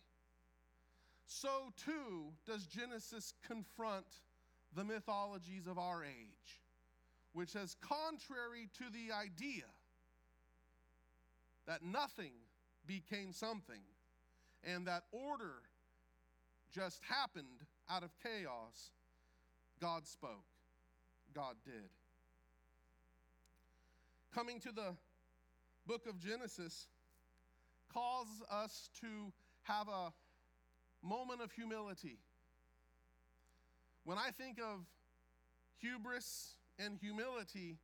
So 1.26 1.72
too 1.84 2.32
does 2.46 2.66
Genesis 2.66 3.34
confront 3.44 4.06
the 4.74 4.84
mythologies 4.84 5.66
of 5.66 5.78
our 5.78 6.04
age, 6.04 6.60
which 7.32 7.50
says, 7.50 7.76
contrary 7.80 8.68
to 8.78 8.84
the 8.92 9.12
idea 9.12 9.64
that 11.66 11.82
nothing 11.82 12.32
became 12.86 13.32
something 13.32 13.82
and 14.62 14.86
that 14.86 15.04
order 15.10 15.62
just 16.72 17.00
happened 17.08 17.66
out 17.90 18.04
of 18.04 18.10
chaos, 18.22 18.92
God 19.80 20.06
spoke. 20.06 20.46
God 21.34 21.56
did. 21.64 21.90
Coming 24.32 24.60
to 24.60 24.72
the 24.72 24.94
book 25.86 26.06
of 26.08 26.18
Genesis 26.20 26.86
calls 27.92 28.28
us 28.50 28.88
to 29.00 29.32
have 29.62 29.88
a 29.88 30.12
moment 31.02 31.40
of 31.40 31.52
humility. 31.52 32.18
When 34.04 34.18
I 34.18 34.30
think 34.30 34.58
of 34.58 34.86
hubris 35.78 36.54
and 36.78 36.96
humility, 36.96 37.78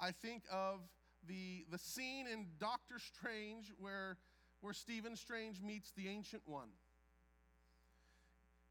I 0.00 0.10
think 0.10 0.42
of 0.50 0.80
the, 1.28 1.64
the 1.70 1.78
scene 1.78 2.26
in 2.26 2.46
Doctor 2.58 2.98
Strange 2.98 3.72
where, 3.78 4.16
where 4.60 4.72
Stephen 4.72 5.16
Strange 5.16 5.60
meets 5.62 5.92
the 5.96 6.08
Ancient 6.08 6.42
One 6.46 6.68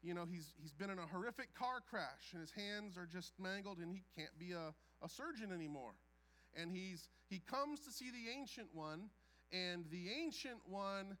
you 0.02 0.14
know, 0.14 0.26
he's, 0.30 0.52
he's 0.60 0.72
been 0.72 0.90
in 0.90 0.98
a 0.98 1.06
horrific 1.06 1.54
car 1.54 1.80
crash 1.88 2.32
and 2.32 2.40
his 2.40 2.50
hands 2.50 2.98
are 2.98 3.06
just 3.06 3.32
mangled 3.38 3.78
and 3.78 3.94
he 3.94 4.02
can't 4.16 4.36
be 4.38 4.52
a, 4.52 4.74
a 5.04 5.08
surgeon 5.08 5.52
anymore. 5.52 5.94
And 6.54 6.70
he's, 6.70 7.08
he 7.30 7.38
comes 7.38 7.80
to 7.80 7.92
see 7.92 8.10
the 8.10 8.30
Ancient 8.36 8.68
One, 8.74 9.10
and 9.52 9.84
the 9.90 10.08
Ancient 10.10 10.60
One, 10.66 11.18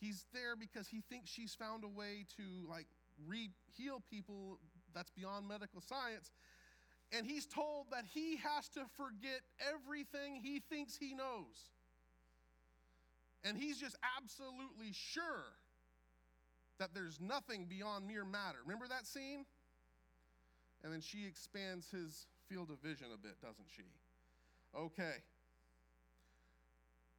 he's 0.00 0.24
there 0.32 0.56
because 0.56 0.88
he 0.88 1.02
thinks 1.08 1.30
she's 1.30 1.54
found 1.54 1.84
a 1.84 1.88
way 1.88 2.24
to 2.36 2.42
like 2.68 2.86
re 3.26 3.50
heal 3.76 4.02
people 4.10 4.58
that's 4.94 5.10
beyond 5.10 5.46
medical 5.46 5.80
science. 5.80 6.30
And 7.16 7.26
he's 7.26 7.46
told 7.46 7.86
that 7.90 8.04
he 8.12 8.38
has 8.38 8.68
to 8.70 8.86
forget 8.96 9.42
everything 9.60 10.40
he 10.42 10.60
thinks 10.70 10.96
he 10.96 11.14
knows. 11.14 11.70
And 13.44 13.58
he's 13.58 13.78
just 13.78 13.96
absolutely 14.16 14.92
sure 14.92 15.52
that 16.78 16.94
there's 16.94 17.20
nothing 17.20 17.66
beyond 17.68 18.06
mere 18.06 18.24
matter. 18.24 18.58
Remember 18.64 18.88
that 18.88 19.06
scene? 19.06 19.44
And 20.82 20.92
then 20.92 21.00
she 21.00 21.26
expands 21.26 21.90
his 21.90 22.26
field 22.48 22.70
of 22.70 22.80
vision 22.80 23.08
a 23.12 23.18
bit, 23.18 23.40
doesn't 23.40 23.68
she? 23.76 23.84
Okay. 24.76 25.22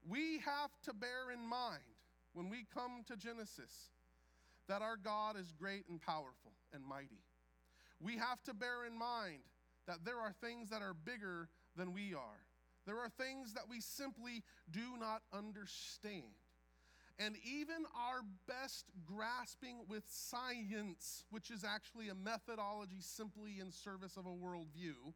We 0.07 0.39
have 0.45 0.71
to 0.83 0.93
bear 0.93 1.31
in 1.31 1.47
mind 1.47 1.81
when 2.33 2.49
we 2.49 2.65
come 2.73 3.03
to 3.07 3.15
Genesis 3.15 3.91
that 4.67 4.81
our 4.81 4.97
God 4.97 5.37
is 5.39 5.51
great 5.51 5.85
and 5.89 6.01
powerful 6.01 6.51
and 6.73 6.83
mighty. 6.83 7.23
We 8.01 8.17
have 8.17 8.41
to 8.43 8.53
bear 8.53 8.85
in 8.85 8.97
mind 8.97 9.43
that 9.87 10.05
there 10.05 10.19
are 10.19 10.33
things 10.41 10.69
that 10.69 10.81
are 10.81 10.93
bigger 10.93 11.49
than 11.75 11.93
we 11.93 12.13
are. 12.13 12.45
There 12.85 12.99
are 12.99 13.09
things 13.09 13.53
that 13.53 13.69
we 13.69 13.79
simply 13.79 14.43
do 14.71 14.97
not 14.99 15.21
understand. 15.33 16.23
And 17.19 17.35
even 17.45 17.85
our 17.95 18.21
best 18.47 18.85
grasping 19.05 19.85
with 19.87 20.03
science, 20.07 21.23
which 21.29 21.51
is 21.51 21.63
actually 21.63 22.09
a 22.09 22.15
methodology 22.15 22.99
simply 22.99 23.59
in 23.61 23.71
service 23.71 24.17
of 24.17 24.25
a 24.25 24.29
worldview, 24.29 25.13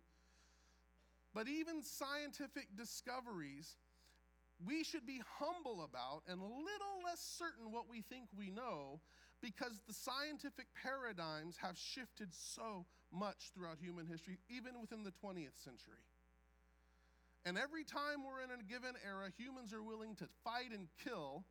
but 1.33 1.47
even 1.47 1.83
scientific 1.83 2.67
discoveries, 2.75 3.75
we 4.65 4.83
should 4.83 5.05
be 5.05 5.21
humble 5.39 5.83
about 5.83 6.23
and 6.27 6.41
a 6.41 6.43
little 6.43 6.97
less 7.05 7.21
certain 7.21 7.71
what 7.71 7.89
we 7.89 8.01
think 8.01 8.27
we 8.35 8.49
know 8.49 8.99
because 9.41 9.79
the 9.87 9.93
scientific 9.93 10.65
paradigms 10.73 11.57
have 11.61 11.77
shifted 11.77 12.29
so 12.33 12.85
much 13.13 13.51
throughout 13.53 13.77
human 13.79 14.07
history, 14.07 14.39
even 14.49 14.81
within 14.81 15.03
the 15.03 15.13
20th 15.23 15.61
century. 15.63 16.01
And 17.45 17.57
every 17.57 17.83
time 17.83 18.25
we're 18.25 18.41
in 18.41 18.49
a 18.49 18.63
given 18.63 18.97
era, 19.05 19.29
humans 19.37 19.73
are 19.73 19.83
willing 19.83 20.15
to 20.15 20.27
fight 20.43 20.73
and 20.73 20.87
kill 21.03 21.45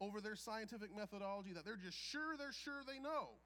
over 0.00 0.20
their 0.20 0.34
scientific 0.34 0.96
methodology 0.96 1.52
that 1.52 1.64
they're 1.64 1.76
just 1.76 1.98
sure 1.98 2.36
they're 2.38 2.52
sure 2.52 2.82
they 2.86 2.98
know. 2.98 3.36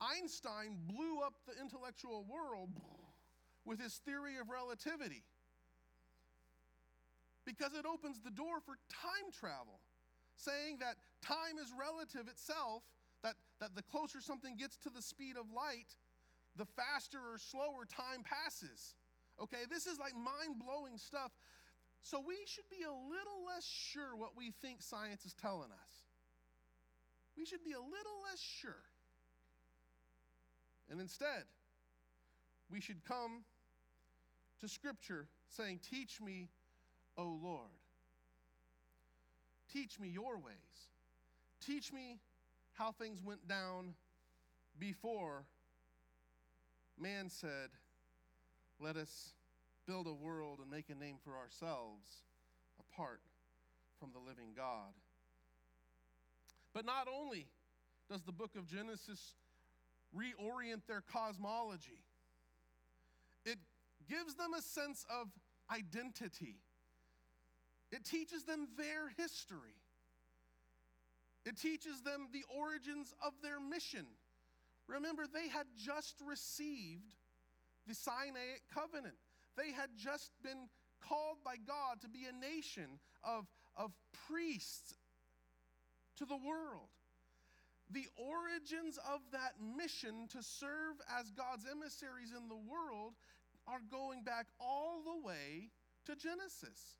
Einstein 0.00 0.78
blew 0.86 1.20
up 1.20 1.34
the 1.46 1.60
intellectual 1.60 2.24
world 2.30 2.70
with 3.64 3.80
his 3.80 3.94
theory 4.06 4.38
of 4.40 4.48
relativity 4.48 5.24
because 7.48 7.72
it 7.72 7.88
opens 7.88 8.20
the 8.20 8.30
door 8.30 8.60
for 8.60 8.76
time 8.92 9.32
travel, 9.32 9.80
saying 10.36 10.84
that 10.84 11.00
time 11.24 11.56
is 11.56 11.72
relative 11.72 12.28
itself, 12.28 12.84
that, 13.24 13.40
that 13.64 13.72
the 13.72 13.82
closer 13.88 14.20
something 14.20 14.54
gets 14.60 14.76
to 14.84 14.90
the 14.92 15.00
speed 15.00 15.40
of 15.40 15.48
light, 15.48 15.96
the 16.60 16.68
faster 16.76 17.16
or 17.16 17.40
slower 17.40 17.88
time 17.88 18.20
passes. 18.20 18.92
Okay, 19.40 19.64
this 19.70 19.88
is 19.88 19.98
like 19.98 20.12
mind 20.12 20.60
blowing 20.60 21.00
stuff 21.00 21.32
so 22.02 22.22
we 22.26 22.36
should 22.46 22.68
be 22.70 22.84
a 22.84 22.92
little 22.92 23.44
less 23.46 23.64
sure 23.64 24.16
what 24.16 24.36
we 24.36 24.52
think 24.62 24.82
science 24.82 25.24
is 25.24 25.34
telling 25.34 25.70
us. 25.70 25.92
We 27.36 27.44
should 27.44 27.64
be 27.64 27.72
a 27.72 27.80
little 27.80 28.18
less 28.30 28.40
sure. 28.40 28.84
And 30.90 31.00
instead, 31.00 31.44
we 32.70 32.80
should 32.80 33.04
come 33.04 33.44
to 34.60 34.68
Scripture 34.68 35.28
saying, 35.48 35.80
Teach 35.88 36.20
me, 36.20 36.48
O 37.18 37.38
Lord. 37.42 37.68
Teach 39.70 40.00
me 40.00 40.08
your 40.08 40.36
ways. 40.36 40.54
Teach 41.60 41.92
me 41.92 42.20
how 42.72 42.92
things 42.92 43.20
went 43.22 43.46
down 43.46 43.94
before 44.78 45.44
man 47.00 47.28
said, 47.28 47.70
Let 48.80 48.96
us 48.96 49.32
build 49.86 50.06
a 50.06 50.12
world 50.12 50.58
and 50.60 50.70
make 50.70 50.90
a 50.90 50.94
name 50.94 51.16
for 51.22 51.36
ourselves 51.36 52.08
apart 52.78 53.20
from 53.98 54.10
the 54.12 54.18
living 54.18 54.52
God. 54.56 54.92
But 56.74 56.84
not 56.84 57.08
only 57.08 57.48
does 58.10 58.22
the 58.22 58.32
book 58.32 58.52
of 58.56 58.66
Genesis 58.66 59.34
reorient 60.16 60.82
their 60.86 61.02
cosmology, 61.02 62.04
it 63.44 63.58
gives 64.08 64.34
them 64.34 64.54
a 64.56 64.62
sense 64.62 65.04
of 65.10 65.28
identity. 65.72 66.56
It 67.90 68.04
teaches 68.04 68.44
them 68.44 68.68
their 68.76 69.08
history. 69.16 69.76
It 71.44 71.56
teaches 71.56 72.02
them 72.02 72.28
the 72.32 72.44
origins 72.54 73.14
of 73.24 73.32
their 73.42 73.58
mission. 73.60 74.06
Remember, 74.86 75.24
they 75.26 75.48
had 75.48 75.66
just 75.76 76.16
received 76.26 77.14
the 77.86 77.94
Sinaitic 77.94 78.62
covenant. 78.72 79.16
They 79.56 79.72
had 79.72 79.90
just 79.96 80.30
been 80.42 80.68
called 81.00 81.38
by 81.44 81.56
God 81.56 82.00
to 82.02 82.08
be 82.08 82.26
a 82.28 82.32
nation 82.32 82.98
of, 83.24 83.46
of 83.76 83.92
priests 84.28 84.94
to 86.16 86.26
the 86.26 86.36
world. 86.36 86.88
The 87.90 88.06
origins 88.16 88.98
of 89.10 89.20
that 89.32 89.54
mission 89.76 90.28
to 90.32 90.42
serve 90.42 90.96
as 91.18 91.30
God's 91.30 91.64
emissaries 91.70 92.32
in 92.36 92.48
the 92.48 92.56
world 92.56 93.14
are 93.66 93.80
going 93.90 94.22
back 94.22 94.46
all 94.60 95.00
the 95.02 95.26
way 95.26 95.70
to 96.06 96.16
Genesis, 96.16 96.96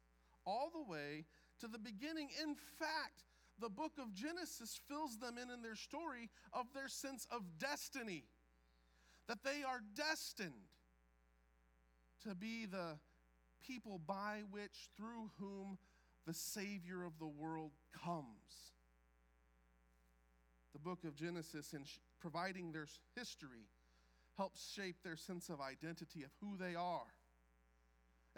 all 0.49 0.71
the 0.73 0.91
way 0.91 1.27
to 1.61 1.69
the 1.69 1.79
beginning. 1.79 2.31
In 2.43 2.55
fact, 2.55 3.25
the 3.61 3.69
book 3.69 3.93
of 4.01 4.15
Genesis 4.15 4.81
fills 4.89 5.19
them 5.19 5.37
in 5.37 5.51
in 5.51 5.63
their 5.63 5.77
story 5.77 6.31
of 6.53 6.67
their 6.73 6.89
sense 6.89 7.27
of 7.31 7.43
destiny, 7.59 8.25
that 9.27 9.45
they 9.45 9.63
are 9.67 9.81
destined 9.95 10.73
to 12.27 12.35
be 12.35 12.67
the 12.67 12.99
people 13.67 14.01
by 14.07 14.43
which, 14.51 14.89
through 14.97 15.31
whom, 15.39 15.79
the 16.27 16.35
Savior 16.35 17.05
of 17.05 17.19
the 17.19 17.27
world 17.27 17.73
comes. 18.05 18.73
The 20.73 20.79
book 20.79 21.05
of 21.05 21.17
Genesis, 21.17 21.73
in 21.73 21.85
providing 22.21 22.73
their 22.73 22.87
history, 23.17 23.69
helps 24.37 24.73
shape 24.73 24.97
their 25.03 25.17
sense 25.17 25.49
of 25.49 25.61
identity 25.61 26.23
of 26.23 26.31
who 26.41 26.57
they 26.57 26.75
are 26.75 27.18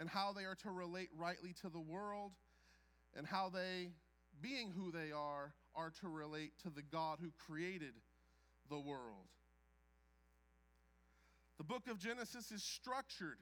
and 0.01 0.09
how 0.09 0.33
they 0.33 0.45
are 0.45 0.55
to 0.55 0.71
relate 0.71 1.09
rightly 1.15 1.53
to 1.61 1.69
the 1.69 1.79
world 1.79 2.31
and 3.15 3.27
how 3.27 3.49
they, 3.49 3.91
being 4.41 4.71
who 4.71 4.91
they 4.91 5.11
are, 5.11 5.53
are 5.75 5.91
to 6.01 6.07
relate 6.09 6.53
to 6.63 6.71
the 6.71 6.81
God 6.81 7.19
who 7.21 7.29
created 7.37 7.93
the 8.67 8.79
world. 8.79 9.29
The 11.59 11.63
book 11.63 11.83
of 11.87 11.99
Genesis 11.99 12.51
is 12.51 12.63
structured 12.63 13.37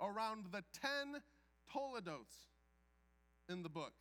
around 0.00 0.46
the 0.50 0.64
10 0.80 1.20
Toledotes 1.70 2.34
in 3.50 3.62
the 3.62 3.68
book. 3.68 3.92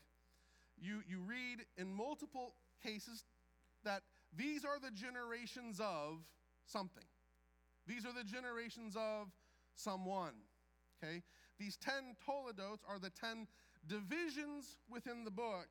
You, 0.82 1.02
you 1.10 1.20
read 1.20 1.66
in 1.78 1.94
multiple 1.94 2.54
cases 2.82 3.26
that 3.84 4.04
these 4.34 4.64
are 4.64 4.80
the 4.80 4.92
generations 4.92 5.82
of 5.82 6.20
something. 6.66 7.04
These 7.86 8.06
are 8.06 8.14
the 8.14 8.24
generations 8.24 8.96
of 8.96 9.28
someone. 9.76 10.36
Okay? 11.04 11.22
These 11.60 11.78
10 11.78 12.16
Toledotes 12.26 12.84
are 12.88 13.00
the 13.00 13.10
10 13.10 13.48
divisions 13.88 14.78
within 14.90 15.24
the 15.24 15.32
book 15.32 15.68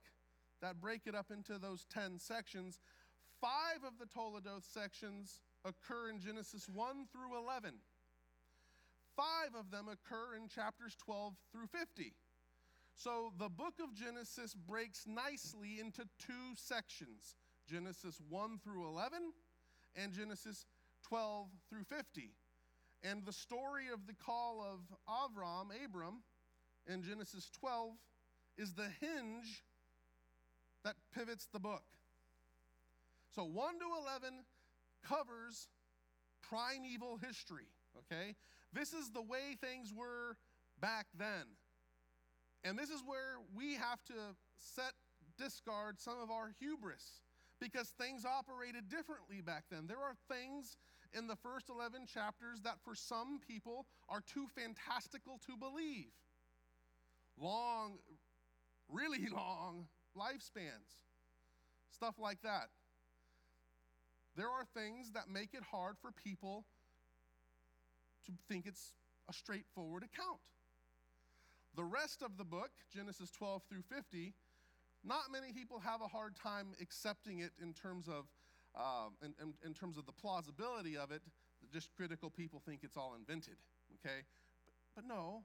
that 0.61 0.81
break 0.81 1.03
it 1.07 1.15
up 1.15 1.31
into 1.31 1.59
those 1.59 1.87
10 1.93 2.19
sections. 2.19 2.79
Five 3.41 3.85
of 3.87 3.99
the 3.99 4.07
Toledoth 4.07 4.65
sections 4.65 5.41
occur 5.65 6.11
in 6.11 6.21
Genesis 6.21 6.69
1 6.69 7.07
through 7.13 7.39
11. 7.39 7.75
Five 9.17 9.59
of 9.59 9.71
them 9.71 9.87
occur 9.89 10.37
in 10.37 10.49
chapters 10.49 10.95
12 11.05 11.35
through 11.53 11.67
50. 11.67 12.15
So 12.95 13.33
the 13.39 13.49
book 13.49 13.75
of 13.83 13.95
Genesis 13.95 14.55
breaks 14.55 15.05
nicely 15.07 15.79
into 15.81 16.03
two 16.19 16.55
sections 16.55 17.37
Genesis 17.69 18.21
1 18.29 18.59
through 18.65 18.87
11 18.89 19.19
and 19.95 20.13
Genesis 20.13 20.67
12 21.03 21.49
through 21.69 21.85
50. 21.85 22.33
And 23.03 23.25
the 23.25 23.33
story 23.33 23.85
of 23.93 24.07
the 24.07 24.15
call 24.15 24.61
of 24.61 24.81
Avram, 25.09 25.69
Abram, 25.85 26.23
in 26.87 27.03
Genesis 27.03 27.51
12 27.61 27.93
is 28.57 28.73
the 28.73 28.89
hinge 29.01 29.63
that 30.85 30.97
pivots 31.15 31.49
the 31.53 31.61
book. 31.61 31.85
So 33.35 33.45
1 33.45 33.79
to 33.79 33.85
11 34.23 34.45
covers 35.07 35.69
primeval 36.43 37.19
history, 37.19 37.69
okay? 37.97 38.35
This 38.73 38.93
is 38.93 39.11
the 39.11 39.23
way 39.23 39.57
things 39.61 39.93
were 39.95 40.37
back 40.81 41.07
then. 41.17 41.57
And 42.65 42.79
this 42.79 42.91
is 42.91 43.03
where 43.07 43.37
we 43.55 43.75
have 43.75 44.03
to 44.07 44.35
set 44.57 44.93
discard 45.39 46.01
some 46.01 46.19
of 46.21 46.31
our 46.31 46.51
hubris 46.59 47.23
because 47.61 47.89
things 47.91 48.25
operated 48.25 48.89
differently 48.89 49.41
back 49.41 49.65
then. 49.71 49.87
There 49.87 49.99
are 49.99 50.15
things 50.29 50.77
in 51.13 51.27
the 51.27 51.37
first 51.37 51.69
11 51.69 52.07
chapters 52.07 52.61
that 52.63 52.77
for 52.85 52.95
some 52.95 53.41
people 53.47 53.87
are 54.09 54.21
too 54.21 54.47
fantastical 54.55 55.41
to 55.47 55.57
believe. 55.57 56.13
Long, 57.39 57.99
really 58.89 59.29
long 59.33 59.87
lifespans, 60.17 60.99
stuff 61.91 62.17
like 62.19 62.43
that. 62.43 62.69
There 64.37 64.49
are 64.49 64.65
things 64.75 65.13
that 65.13 65.29
make 65.29 65.55
it 65.55 65.63
hard 65.63 65.97
for 66.01 66.13
people 66.13 66.65
to 68.27 68.33
think 68.49 68.67
it's 68.67 68.93
a 69.29 69.33
straightforward 69.33 70.05
account. 70.05 70.39
The 71.75 71.85
rest 71.85 72.23
of 72.23 72.37
the 72.37 72.45
book, 72.45 72.71
Genesis 72.93 73.31
12 73.31 73.63
through 73.69 73.83
50, 73.83 74.35
not 75.05 75.31
many 75.31 75.53
people 75.53 75.81
have 75.81 76.01
a 76.01 76.09
hard 76.09 76.35
time 76.37 76.75
accepting 76.81 77.41
it 77.41 77.53
in 77.63 77.73
terms 77.73 78.09
of, 78.09 78.27
um, 78.79 79.15
in, 79.23 79.35
in, 79.43 79.53
in, 79.67 79.75
terms 79.75 79.99
of 79.99 80.07
the 80.07 80.13
plausibility 80.13 80.97
of 80.97 81.11
it. 81.11 81.23
Just 81.73 81.91
critical 81.97 82.31
people 82.31 82.63
think 82.65 82.81
it's 82.83 82.97
all 82.97 83.15
invented, 83.19 83.57
okay? 83.99 84.23
But, 84.65 84.75
but 84.95 85.05
no, 85.05 85.43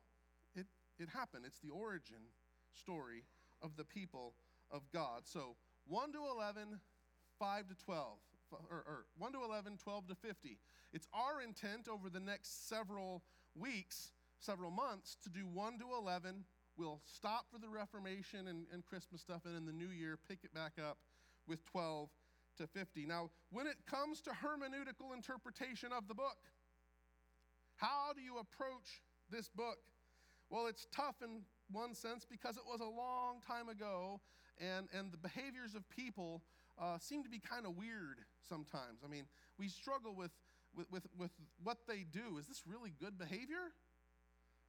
it, 0.55 0.67
it 0.99 1.09
happened. 1.09 1.43
It's 1.45 1.59
the 1.59 1.71
origin 1.71 2.29
story 2.71 3.23
of 3.61 3.75
the 3.75 3.83
people 3.83 4.35
of 4.71 4.81
God. 4.93 5.23
So 5.25 5.55
1 5.87 6.13
to 6.13 6.19
11, 6.19 6.79
5 7.39 7.67
to 7.67 7.75
12, 7.75 8.17
or, 8.69 8.77
or 8.85 9.05
1 9.17 9.33
to 9.33 9.43
11, 9.43 9.77
12 9.83 10.07
to 10.07 10.15
50. 10.15 10.59
It's 10.93 11.07
our 11.13 11.41
intent 11.41 11.87
over 11.91 12.09
the 12.09 12.19
next 12.19 12.69
several 12.69 13.23
weeks, 13.55 14.11
several 14.39 14.71
months, 14.71 15.17
to 15.23 15.29
do 15.29 15.47
1 15.51 15.79
to 15.79 15.85
11. 15.97 16.45
We'll 16.77 17.01
stop 17.05 17.45
for 17.51 17.59
the 17.59 17.69
Reformation 17.69 18.47
and, 18.47 18.65
and 18.71 18.85
Christmas 18.85 19.21
stuff, 19.21 19.41
and 19.45 19.57
in 19.57 19.65
the 19.65 19.73
new 19.73 19.89
year, 19.89 20.17
pick 20.27 20.39
it 20.43 20.53
back 20.53 20.73
up 20.79 20.97
with 21.47 21.65
12 21.65 22.09
to 22.57 22.67
50. 22.67 23.05
Now, 23.05 23.29
when 23.51 23.67
it 23.67 23.75
comes 23.89 24.21
to 24.21 24.31
hermeneutical 24.31 25.13
interpretation 25.13 25.91
of 25.91 26.07
the 26.07 26.13
book, 26.13 26.37
how 27.75 28.13
do 28.15 28.21
you 28.21 28.37
approach 28.39 29.01
this 29.29 29.49
book? 29.49 29.77
Well, 30.49 30.67
it's 30.67 30.87
tough 30.95 31.15
in 31.23 31.41
one 31.71 31.95
sense 31.95 32.25
because 32.29 32.57
it 32.57 32.63
was 32.67 32.81
a 32.81 32.85
long 32.85 33.41
time 33.45 33.69
ago, 33.69 34.21
and, 34.59 34.87
and 34.97 35.11
the 35.11 35.17
behaviors 35.17 35.73
of 35.75 35.87
people 35.89 36.43
uh, 36.79 36.97
seem 36.99 37.23
to 37.23 37.29
be 37.29 37.39
kind 37.39 37.65
of 37.65 37.75
weird 37.75 38.19
sometimes. 38.47 39.01
I 39.03 39.07
mean, 39.07 39.25
we 39.57 39.67
struggle 39.67 40.15
with 40.15 40.31
with, 40.75 40.87
with, 40.91 41.07
with 41.17 41.31
what 41.63 41.77
they 41.87 42.05
do. 42.11 42.37
Is 42.39 42.47
this 42.47 42.63
really 42.65 42.93
good 42.99 43.17
behavior? 43.17 43.73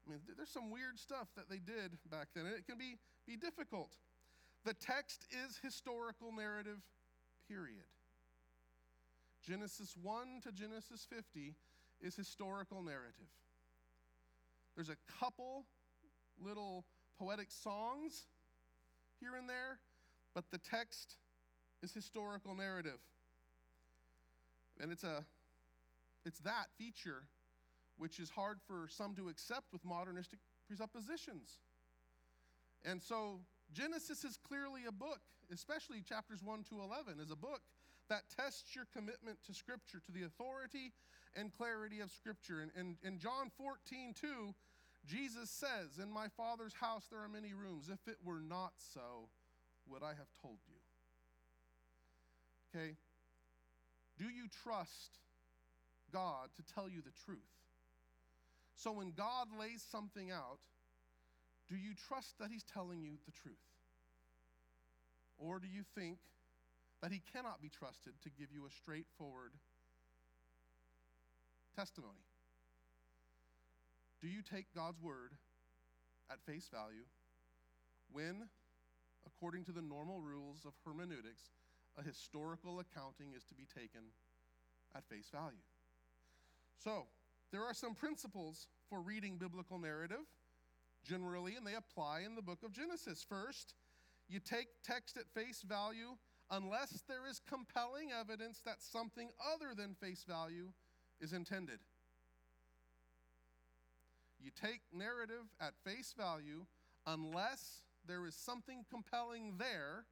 I 0.06 0.10
mean, 0.10 0.20
there's 0.36 0.50
some 0.50 0.70
weird 0.70 0.98
stuff 0.98 1.28
that 1.36 1.48
they 1.48 1.58
did 1.58 1.96
back 2.10 2.28
then, 2.34 2.46
and 2.46 2.54
it 2.54 2.66
can 2.66 2.76
be, 2.76 2.96
be 3.26 3.36
difficult. 3.36 3.96
The 4.64 4.74
text 4.74 5.26
is 5.32 5.58
historical 5.62 6.32
narrative, 6.32 6.78
period. 7.48 7.84
Genesis 9.46 9.94
1 10.00 10.40
to 10.44 10.52
Genesis 10.52 11.06
50 11.08 11.54
is 12.00 12.16
historical 12.16 12.82
narrative. 12.82 13.28
There's 14.74 14.88
a 14.88 14.96
couple 15.20 15.66
little 16.42 16.84
poetic 17.18 17.50
songs 17.50 18.24
here 19.20 19.36
and 19.36 19.48
there, 19.48 19.78
but 20.34 20.44
the 20.50 20.58
text 20.58 21.16
is 21.82 21.92
historical 21.92 22.54
narrative. 22.54 22.98
And 24.80 24.90
it's 24.90 25.04
a 25.04 25.24
it's 26.24 26.40
that 26.40 26.66
feature 26.78 27.24
which 27.96 28.18
is 28.18 28.30
hard 28.30 28.58
for 28.66 28.88
some 28.88 29.14
to 29.14 29.28
accept 29.28 29.66
with 29.72 29.84
modernistic 29.84 30.40
presuppositions. 30.66 31.58
And 32.84 33.00
so 33.00 33.40
Genesis 33.74 34.24
is 34.24 34.38
clearly 34.48 34.82
a 34.88 34.92
book, 34.92 35.20
especially 35.52 36.00
chapters 36.00 36.42
1 36.42 36.64
to 36.70 36.80
11, 36.80 37.20
is 37.20 37.30
a 37.30 37.36
book 37.36 37.60
that 38.08 38.22
tests 38.34 38.74
your 38.74 38.86
commitment 38.92 39.38
to 39.46 39.54
Scripture, 39.54 40.00
to 40.06 40.12
the 40.12 40.22
authority 40.22 40.92
and 41.34 41.52
clarity 41.52 42.00
of 42.00 42.10
Scripture. 42.10 42.60
And 42.60 42.70
in, 42.78 42.96
in 43.06 43.18
John 43.18 43.50
14, 43.58 44.14
2, 44.18 44.54
Jesus 45.06 45.50
says, 45.50 45.98
In 46.00 46.10
my 46.10 46.28
Father's 46.28 46.74
house 46.74 47.04
there 47.10 47.20
are 47.20 47.28
many 47.28 47.52
rooms. 47.52 47.90
If 47.92 48.06
it 48.06 48.18
were 48.24 48.40
not 48.40 48.72
so, 48.76 49.28
would 49.86 50.02
I 50.02 50.14
have 50.14 50.30
told 50.40 50.58
you? 50.68 50.80
Okay? 52.72 52.96
Do 54.16 54.24
you 54.24 54.46
trust 54.62 55.18
God 56.14 56.50
to 56.54 56.74
tell 56.74 56.88
you 56.88 57.02
the 57.02 57.12
truth. 57.26 57.38
So 58.76 58.92
when 58.92 59.10
God 59.10 59.48
lays 59.58 59.84
something 59.90 60.30
out, 60.30 60.60
do 61.68 61.76
you 61.76 61.94
trust 62.08 62.34
that 62.38 62.50
He's 62.50 62.64
telling 62.64 63.02
you 63.02 63.16
the 63.24 63.32
truth? 63.32 63.64
Or 65.38 65.58
do 65.58 65.66
you 65.66 65.82
think 65.94 66.18
that 67.02 67.12
He 67.12 67.22
cannot 67.32 67.62
be 67.62 67.68
trusted 67.68 68.14
to 68.22 68.30
give 68.30 68.48
you 68.52 68.66
a 68.66 68.70
straightforward 68.70 69.52
testimony? 71.74 72.24
Do 74.22 74.28
you 74.28 74.40
take 74.40 74.66
God's 74.74 75.00
word 75.00 75.32
at 76.30 76.40
face 76.46 76.68
value 76.72 77.04
when, 78.10 78.48
according 79.26 79.64
to 79.64 79.72
the 79.72 79.82
normal 79.82 80.20
rules 80.20 80.64
of 80.64 80.72
hermeneutics, 80.84 81.52
a 81.98 82.02
historical 82.02 82.80
accounting 82.80 83.34
is 83.36 83.44
to 83.44 83.54
be 83.54 83.66
taken 83.66 84.12
at 84.96 85.04
face 85.08 85.28
value? 85.32 85.64
So, 86.78 87.04
there 87.52 87.64
are 87.64 87.74
some 87.74 87.94
principles 87.94 88.66
for 88.88 89.00
reading 89.00 89.36
biblical 89.36 89.78
narrative 89.78 90.24
generally, 91.04 91.54
and 91.56 91.66
they 91.66 91.74
apply 91.74 92.20
in 92.20 92.34
the 92.34 92.42
book 92.42 92.62
of 92.64 92.72
Genesis. 92.72 93.24
First, 93.28 93.74
you 94.28 94.40
take 94.40 94.68
text 94.84 95.16
at 95.16 95.28
face 95.34 95.62
value 95.62 96.16
unless 96.50 97.02
there 97.08 97.28
is 97.28 97.40
compelling 97.48 98.10
evidence 98.18 98.60
that 98.64 98.82
something 98.82 99.30
other 99.52 99.74
than 99.76 99.94
face 99.94 100.24
value 100.26 100.68
is 101.20 101.32
intended. 101.32 101.78
You 104.40 104.50
take 104.50 104.80
narrative 104.92 105.46
at 105.60 105.72
face 105.84 106.14
value 106.16 106.66
unless 107.06 107.82
there 108.06 108.26
is 108.26 108.34
something 108.34 108.84
compelling 108.90 109.54
there 109.58 110.04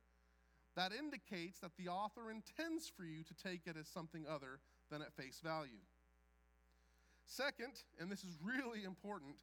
that 0.74 0.92
indicates 0.92 1.60
that 1.60 1.76
the 1.76 1.88
author 1.88 2.30
intends 2.30 2.88
for 2.88 3.04
you 3.04 3.22
to 3.24 3.34
take 3.34 3.66
it 3.66 3.76
as 3.78 3.88
something 3.88 4.24
other 4.26 4.60
than 4.90 5.02
at 5.02 5.12
face 5.14 5.40
value. 5.42 5.84
Second, 7.26 7.74
and 8.00 8.10
this 8.10 8.24
is 8.24 8.38
really 8.42 8.84
important, 8.84 9.34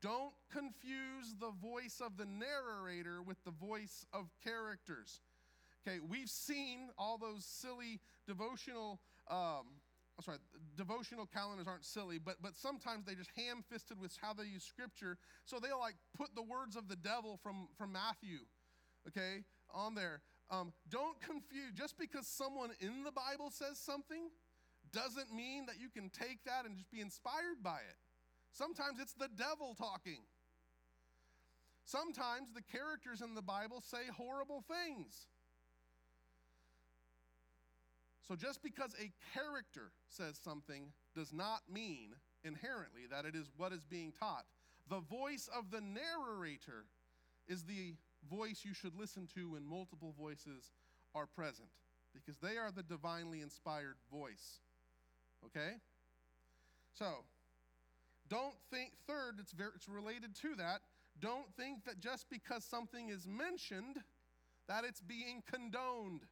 don't 0.00 0.34
confuse 0.52 1.34
the 1.40 1.50
voice 1.62 2.00
of 2.04 2.16
the 2.16 2.26
narrator 2.26 3.22
with 3.22 3.42
the 3.44 3.50
voice 3.50 4.04
of 4.12 4.30
characters. 4.42 5.20
Okay, 5.86 5.98
we've 6.06 6.28
seen 6.28 6.88
all 6.98 7.18
those 7.18 7.44
silly 7.44 8.00
devotional. 8.26 9.00
Um, 9.30 9.80
I'm 10.18 10.24
sorry, 10.24 10.38
devotional 10.76 11.26
calendars 11.26 11.68
aren't 11.68 11.84
silly, 11.84 12.18
but 12.18 12.36
but 12.42 12.56
sometimes 12.56 13.06
they 13.06 13.14
just 13.14 13.30
ham-fisted 13.36 14.00
with 14.00 14.16
how 14.20 14.32
they 14.32 14.44
use 14.44 14.64
scripture. 14.64 15.18
So 15.44 15.58
they'll 15.60 15.78
like 15.78 15.96
put 16.16 16.34
the 16.34 16.42
words 16.42 16.76
of 16.76 16.88
the 16.88 16.96
devil 16.96 17.38
from 17.42 17.68
from 17.76 17.92
Matthew, 17.92 18.38
okay, 19.06 19.44
on 19.72 19.94
there. 19.94 20.22
Um, 20.50 20.72
don't 20.88 21.20
confuse. 21.20 21.72
Just 21.74 21.98
because 21.98 22.26
someone 22.26 22.70
in 22.80 23.04
the 23.04 23.12
Bible 23.12 23.50
says 23.50 23.78
something, 23.78 24.30
doesn't 24.92 25.32
mean 25.32 25.66
that 25.66 25.76
you 25.78 25.88
can 25.88 26.10
take 26.10 26.44
that 26.44 26.64
and 26.64 26.76
just 26.76 26.90
be 26.90 27.00
inspired 27.00 27.62
by 27.62 27.78
it. 27.78 27.96
Sometimes 28.58 28.98
it's 29.00 29.14
the 29.14 29.28
devil 29.38 29.76
talking. 29.78 30.18
Sometimes 31.84 32.48
the 32.52 32.62
characters 32.76 33.22
in 33.22 33.36
the 33.36 33.42
Bible 33.42 33.80
say 33.80 34.10
horrible 34.16 34.64
things. 34.66 35.28
So 38.26 38.34
just 38.34 38.60
because 38.60 38.94
a 39.00 39.12
character 39.32 39.92
says 40.08 40.40
something 40.42 40.92
does 41.14 41.32
not 41.32 41.60
mean 41.72 42.16
inherently 42.42 43.02
that 43.10 43.24
it 43.24 43.36
is 43.36 43.48
what 43.56 43.72
is 43.72 43.84
being 43.84 44.12
taught. 44.18 44.44
The 44.90 45.00
voice 45.00 45.48
of 45.56 45.70
the 45.70 45.80
narrator 45.80 46.84
is 47.46 47.62
the 47.62 47.94
voice 48.28 48.62
you 48.64 48.74
should 48.74 48.96
listen 48.98 49.28
to 49.36 49.52
when 49.52 49.64
multiple 49.64 50.14
voices 50.18 50.72
are 51.14 51.26
present 51.26 51.68
because 52.12 52.38
they 52.42 52.58
are 52.58 52.72
the 52.74 52.82
divinely 52.82 53.40
inspired 53.40 53.96
voice. 54.10 54.58
Okay? 55.46 55.76
So, 56.92 57.24
don't 58.28 58.54
think, 58.70 58.92
third, 59.06 59.36
it's, 59.38 59.52
very, 59.52 59.70
it's 59.74 59.88
related 59.88 60.34
to 60.42 60.54
that. 60.56 60.80
Don't 61.20 61.52
think 61.56 61.84
that 61.84 62.00
just 62.00 62.30
because 62.30 62.64
something 62.64 63.08
is 63.08 63.26
mentioned, 63.26 63.96
that 64.68 64.84
it's 64.84 65.00
being 65.00 65.42
condoned. 65.50 66.22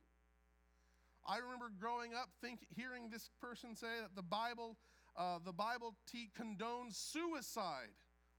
I 1.27 1.39
remember 1.39 1.67
growing 1.81 2.15
up 2.15 2.29
think, 2.41 2.61
hearing 2.75 3.11
this 3.11 3.31
person 3.41 3.75
say 3.75 4.01
that 4.01 4.15
the 4.15 4.23
Bible, 4.23 4.77
uh, 5.17 5.39
the 5.45 5.53
Bible 5.53 5.97
te- 6.11 6.31
condones 6.39 6.95
suicide. 6.95 7.91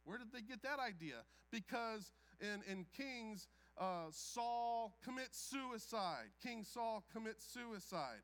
Where 0.06 0.17
did 0.17 0.32
they 0.32 0.41
get 0.41 0.62
that 0.63 0.80
idea? 0.80 1.26
Because 1.52 2.12
in, 2.39 2.62
in 2.72 2.86
Kings, 2.96 3.48
uh, 3.78 4.06
Saul 4.12 4.96
commits 5.04 5.38
suicide. 5.38 6.30
King 6.41 6.63
Saul 6.63 7.04
commits 7.12 7.46
suicide. 7.46 8.22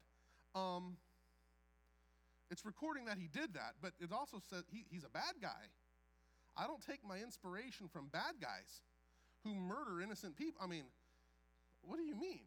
Um, 0.55 0.97
it's 2.53 2.63
recording 2.63 3.05
that 3.05 3.17
he 3.17 3.27
did 3.27 3.55
that, 3.55 3.73
but 3.81 3.93
it 3.99 4.13
also 4.13 4.37
says 4.37 4.63
he, 4.71 4.85
he's 4.91 5.03
a 5.03 5.09
bad 5.09 5.41
guy. 5.41 5.73
I 6.55 6.67
don't 6.67 6.85
take 6.85 6.99
my 7.03 7.17
inspiration 7.17 7.87
from 7.91 8.09
bad 8.13 8.37
guys 8.39 8.83
who 9.43 9.55
murder 9.55 9.99
innocent 10.01 10.37
people. 10.37 10.61
I 10.63 10.67
mean, 10.67 10.85
what 11.81 11.97
do 11.97 12.03
you 12.03 12.15
mean? 12.15 12.45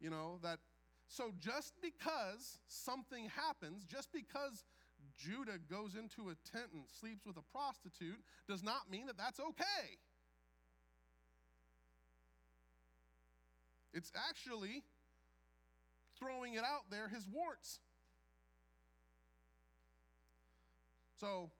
You 0.00 0.10
know, 0.10 0.40
that 0.42 0.58
so 1.06 1.30
just 1.38 1.74
because 1.80 2.58
something 2.66 3.30
happens, 3.30 3.84
just 3.84 4.08
because 4.12 4.64
Judah 5.16 5.58
goes 5.70 5.94
into 5.94 6.30
a 6.30 6.34
tent 6.50 6.72
and 6.74 6.82
sleeps 6.98 7.24
with 7.24 7.36
a 7.36 7.46
prostitute, 7.52 8.18
does 8.48 8.64
not 8.64 8.90
mean 8.90 9.06
that 9.06 9.16
that's 9.16 9.38
okay. 9.38 9.94
It's 13.94 14.10
actually 14.28 14.82
throwing 16.18 16.54
it 16.54 16.64
out 16.64 16.90
there, 16.90 17.06
his 17.08 17.28
warts. 17.28 17.78
So, 21.20 21.50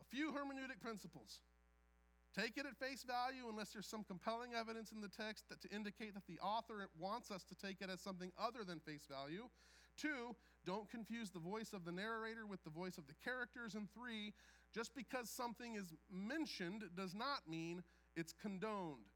a 0.00 0.04
few 0.04 0.32
hermeneutic 0.32 0.82
principles. 0.82 1.40
Take 2.36 2.56
it 2.56 2.66
at 2.66 2.76
face 2.76 3.04
value 3.04 3.48
unless 3.48 3.70
there's 3.70 3.86
some 3.86 4.02
compelling 4.02 4.54
evidence 4.58 4.90
in 4.90 5.00
the 5.00 5.08
text 5.08 5.44
that 5.50 5.60
to 5.62 5.68
indicate 5.68 6.14
that 6.14 6.26
the 6.26 6.40
author 6.40 6.88
wants 6.98 7.30
us 7.30 7.44
to 7.44 7.54
take 7.54 7.80
it 7.80 7.90
as 7.90 8.00
something 8.00 8.32
other 8.36 8.64
than 8.66 8.80
face 8.80 9.04
value. 9.08 9.44
Two, 9.96 10.34
don't 10.64 10.90
confuse 10.90 11.30
the 11.30 11.38
voice 11.38 11.72
of 11.72 11.84
the 11.84 11.92
narrator 11.92 12.46
with 12.46 12.64
the 12.64 12.70
voice 12.70 12.98
of 12.98 13.06
the 13.06 13.14
characters. 13.22 13.74
And 13.74 13.88
three, 13.92 14.32
just 14.74 14.94
because 14.94 15.28
something 15.30 15.76
is 15.76 15.92
mentioned 16.10 16.82
does 16.96 17.14
not 17.14 17.40
mean 17.48 17.82
it's 18.16 18.32
condoned. 18.32 19.12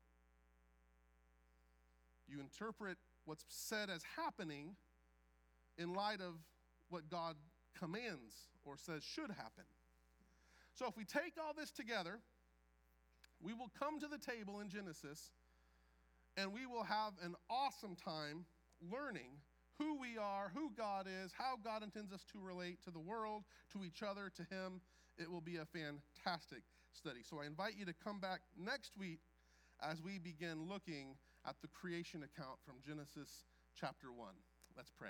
You 2.28 2.40
interpret 2.40 2.98
what's 3.24 3.44
said 3.48 3.88
as 3.88 4.02
happening 4.16 4.76
in 5.78 5.94
light 5.94 6.20
of 6.20 6.34
what 6.90 7.08
God 7.08 7.36
commands 7.78 8.34
or 8.64 8.76
says 8.76 9.02
should 9.02 9.30
happen. 9.30 9.64
So 10.74 10.86
if 10.86 10.96
we 10.96 11.04
take 11.04 11.34
all 11.38 11.52
this 11.56 11.70
together, 11.70 12.20
we 13.40 13.52
will 13.52 13.70
come 13.78 14.00
to 14.00 14.08
the 14.08 14.18
table 14.18 14.60
in 14.60 14.68
Genesis 14.68 15.30
and 16.36 16.52
we 16.52 16.66
will 16.66 16.84
have 16.84 17.12
an 17.22 17.34
awesome 17.48 17.96
time 17.96 18.44
learning 18.80 19.40
who 19.78 19.98
we 19.98 20.18
are, 20.18 20.50
who 20.54 20.70
God 20.76 21.06
is, 21.06 21.32
how 21.36 21.54
God 21.62 21.82
intends 21.82 22.12
us 22.12 22.24
to 22.32 22.38
relate 22.40 22.82
to 22.84 22.90
the 22.90 23.00
world, 23.00 23.44
to 23.72 23.84
each 23.84 24.02
other, 24.02 24.30
to 24.34 24.42
Him. 24.54 24.80
It 25.18 25.30
will 25.30 25.40
be 25.40 25.56
a 25.56 25.66
fantastic 25.66 26.62
study. 26.92 27.20
So 27.22 27.40
I 27.42 27.46
invite 27.46 27.74
you 27.78 27.84
to 27.86 27.94
come 28.04 28.20
back 28.20 28.40
next 28.58 28.92
week 28.98 29.20
as 29.82 30.02
we 30.02 30.18
begin 30.18 30.66
looking 30.68 31.16
at 31.46 31.56
the 31.60 31.68
creation 31.68 32.22
account 32.22 32.58
from 32.64 32.76
Genesis 32.86 33.44
chapter 33.78 34.12
1. 34.12 34.28
Let's 34.76 34.90
pray. 34.90 35.04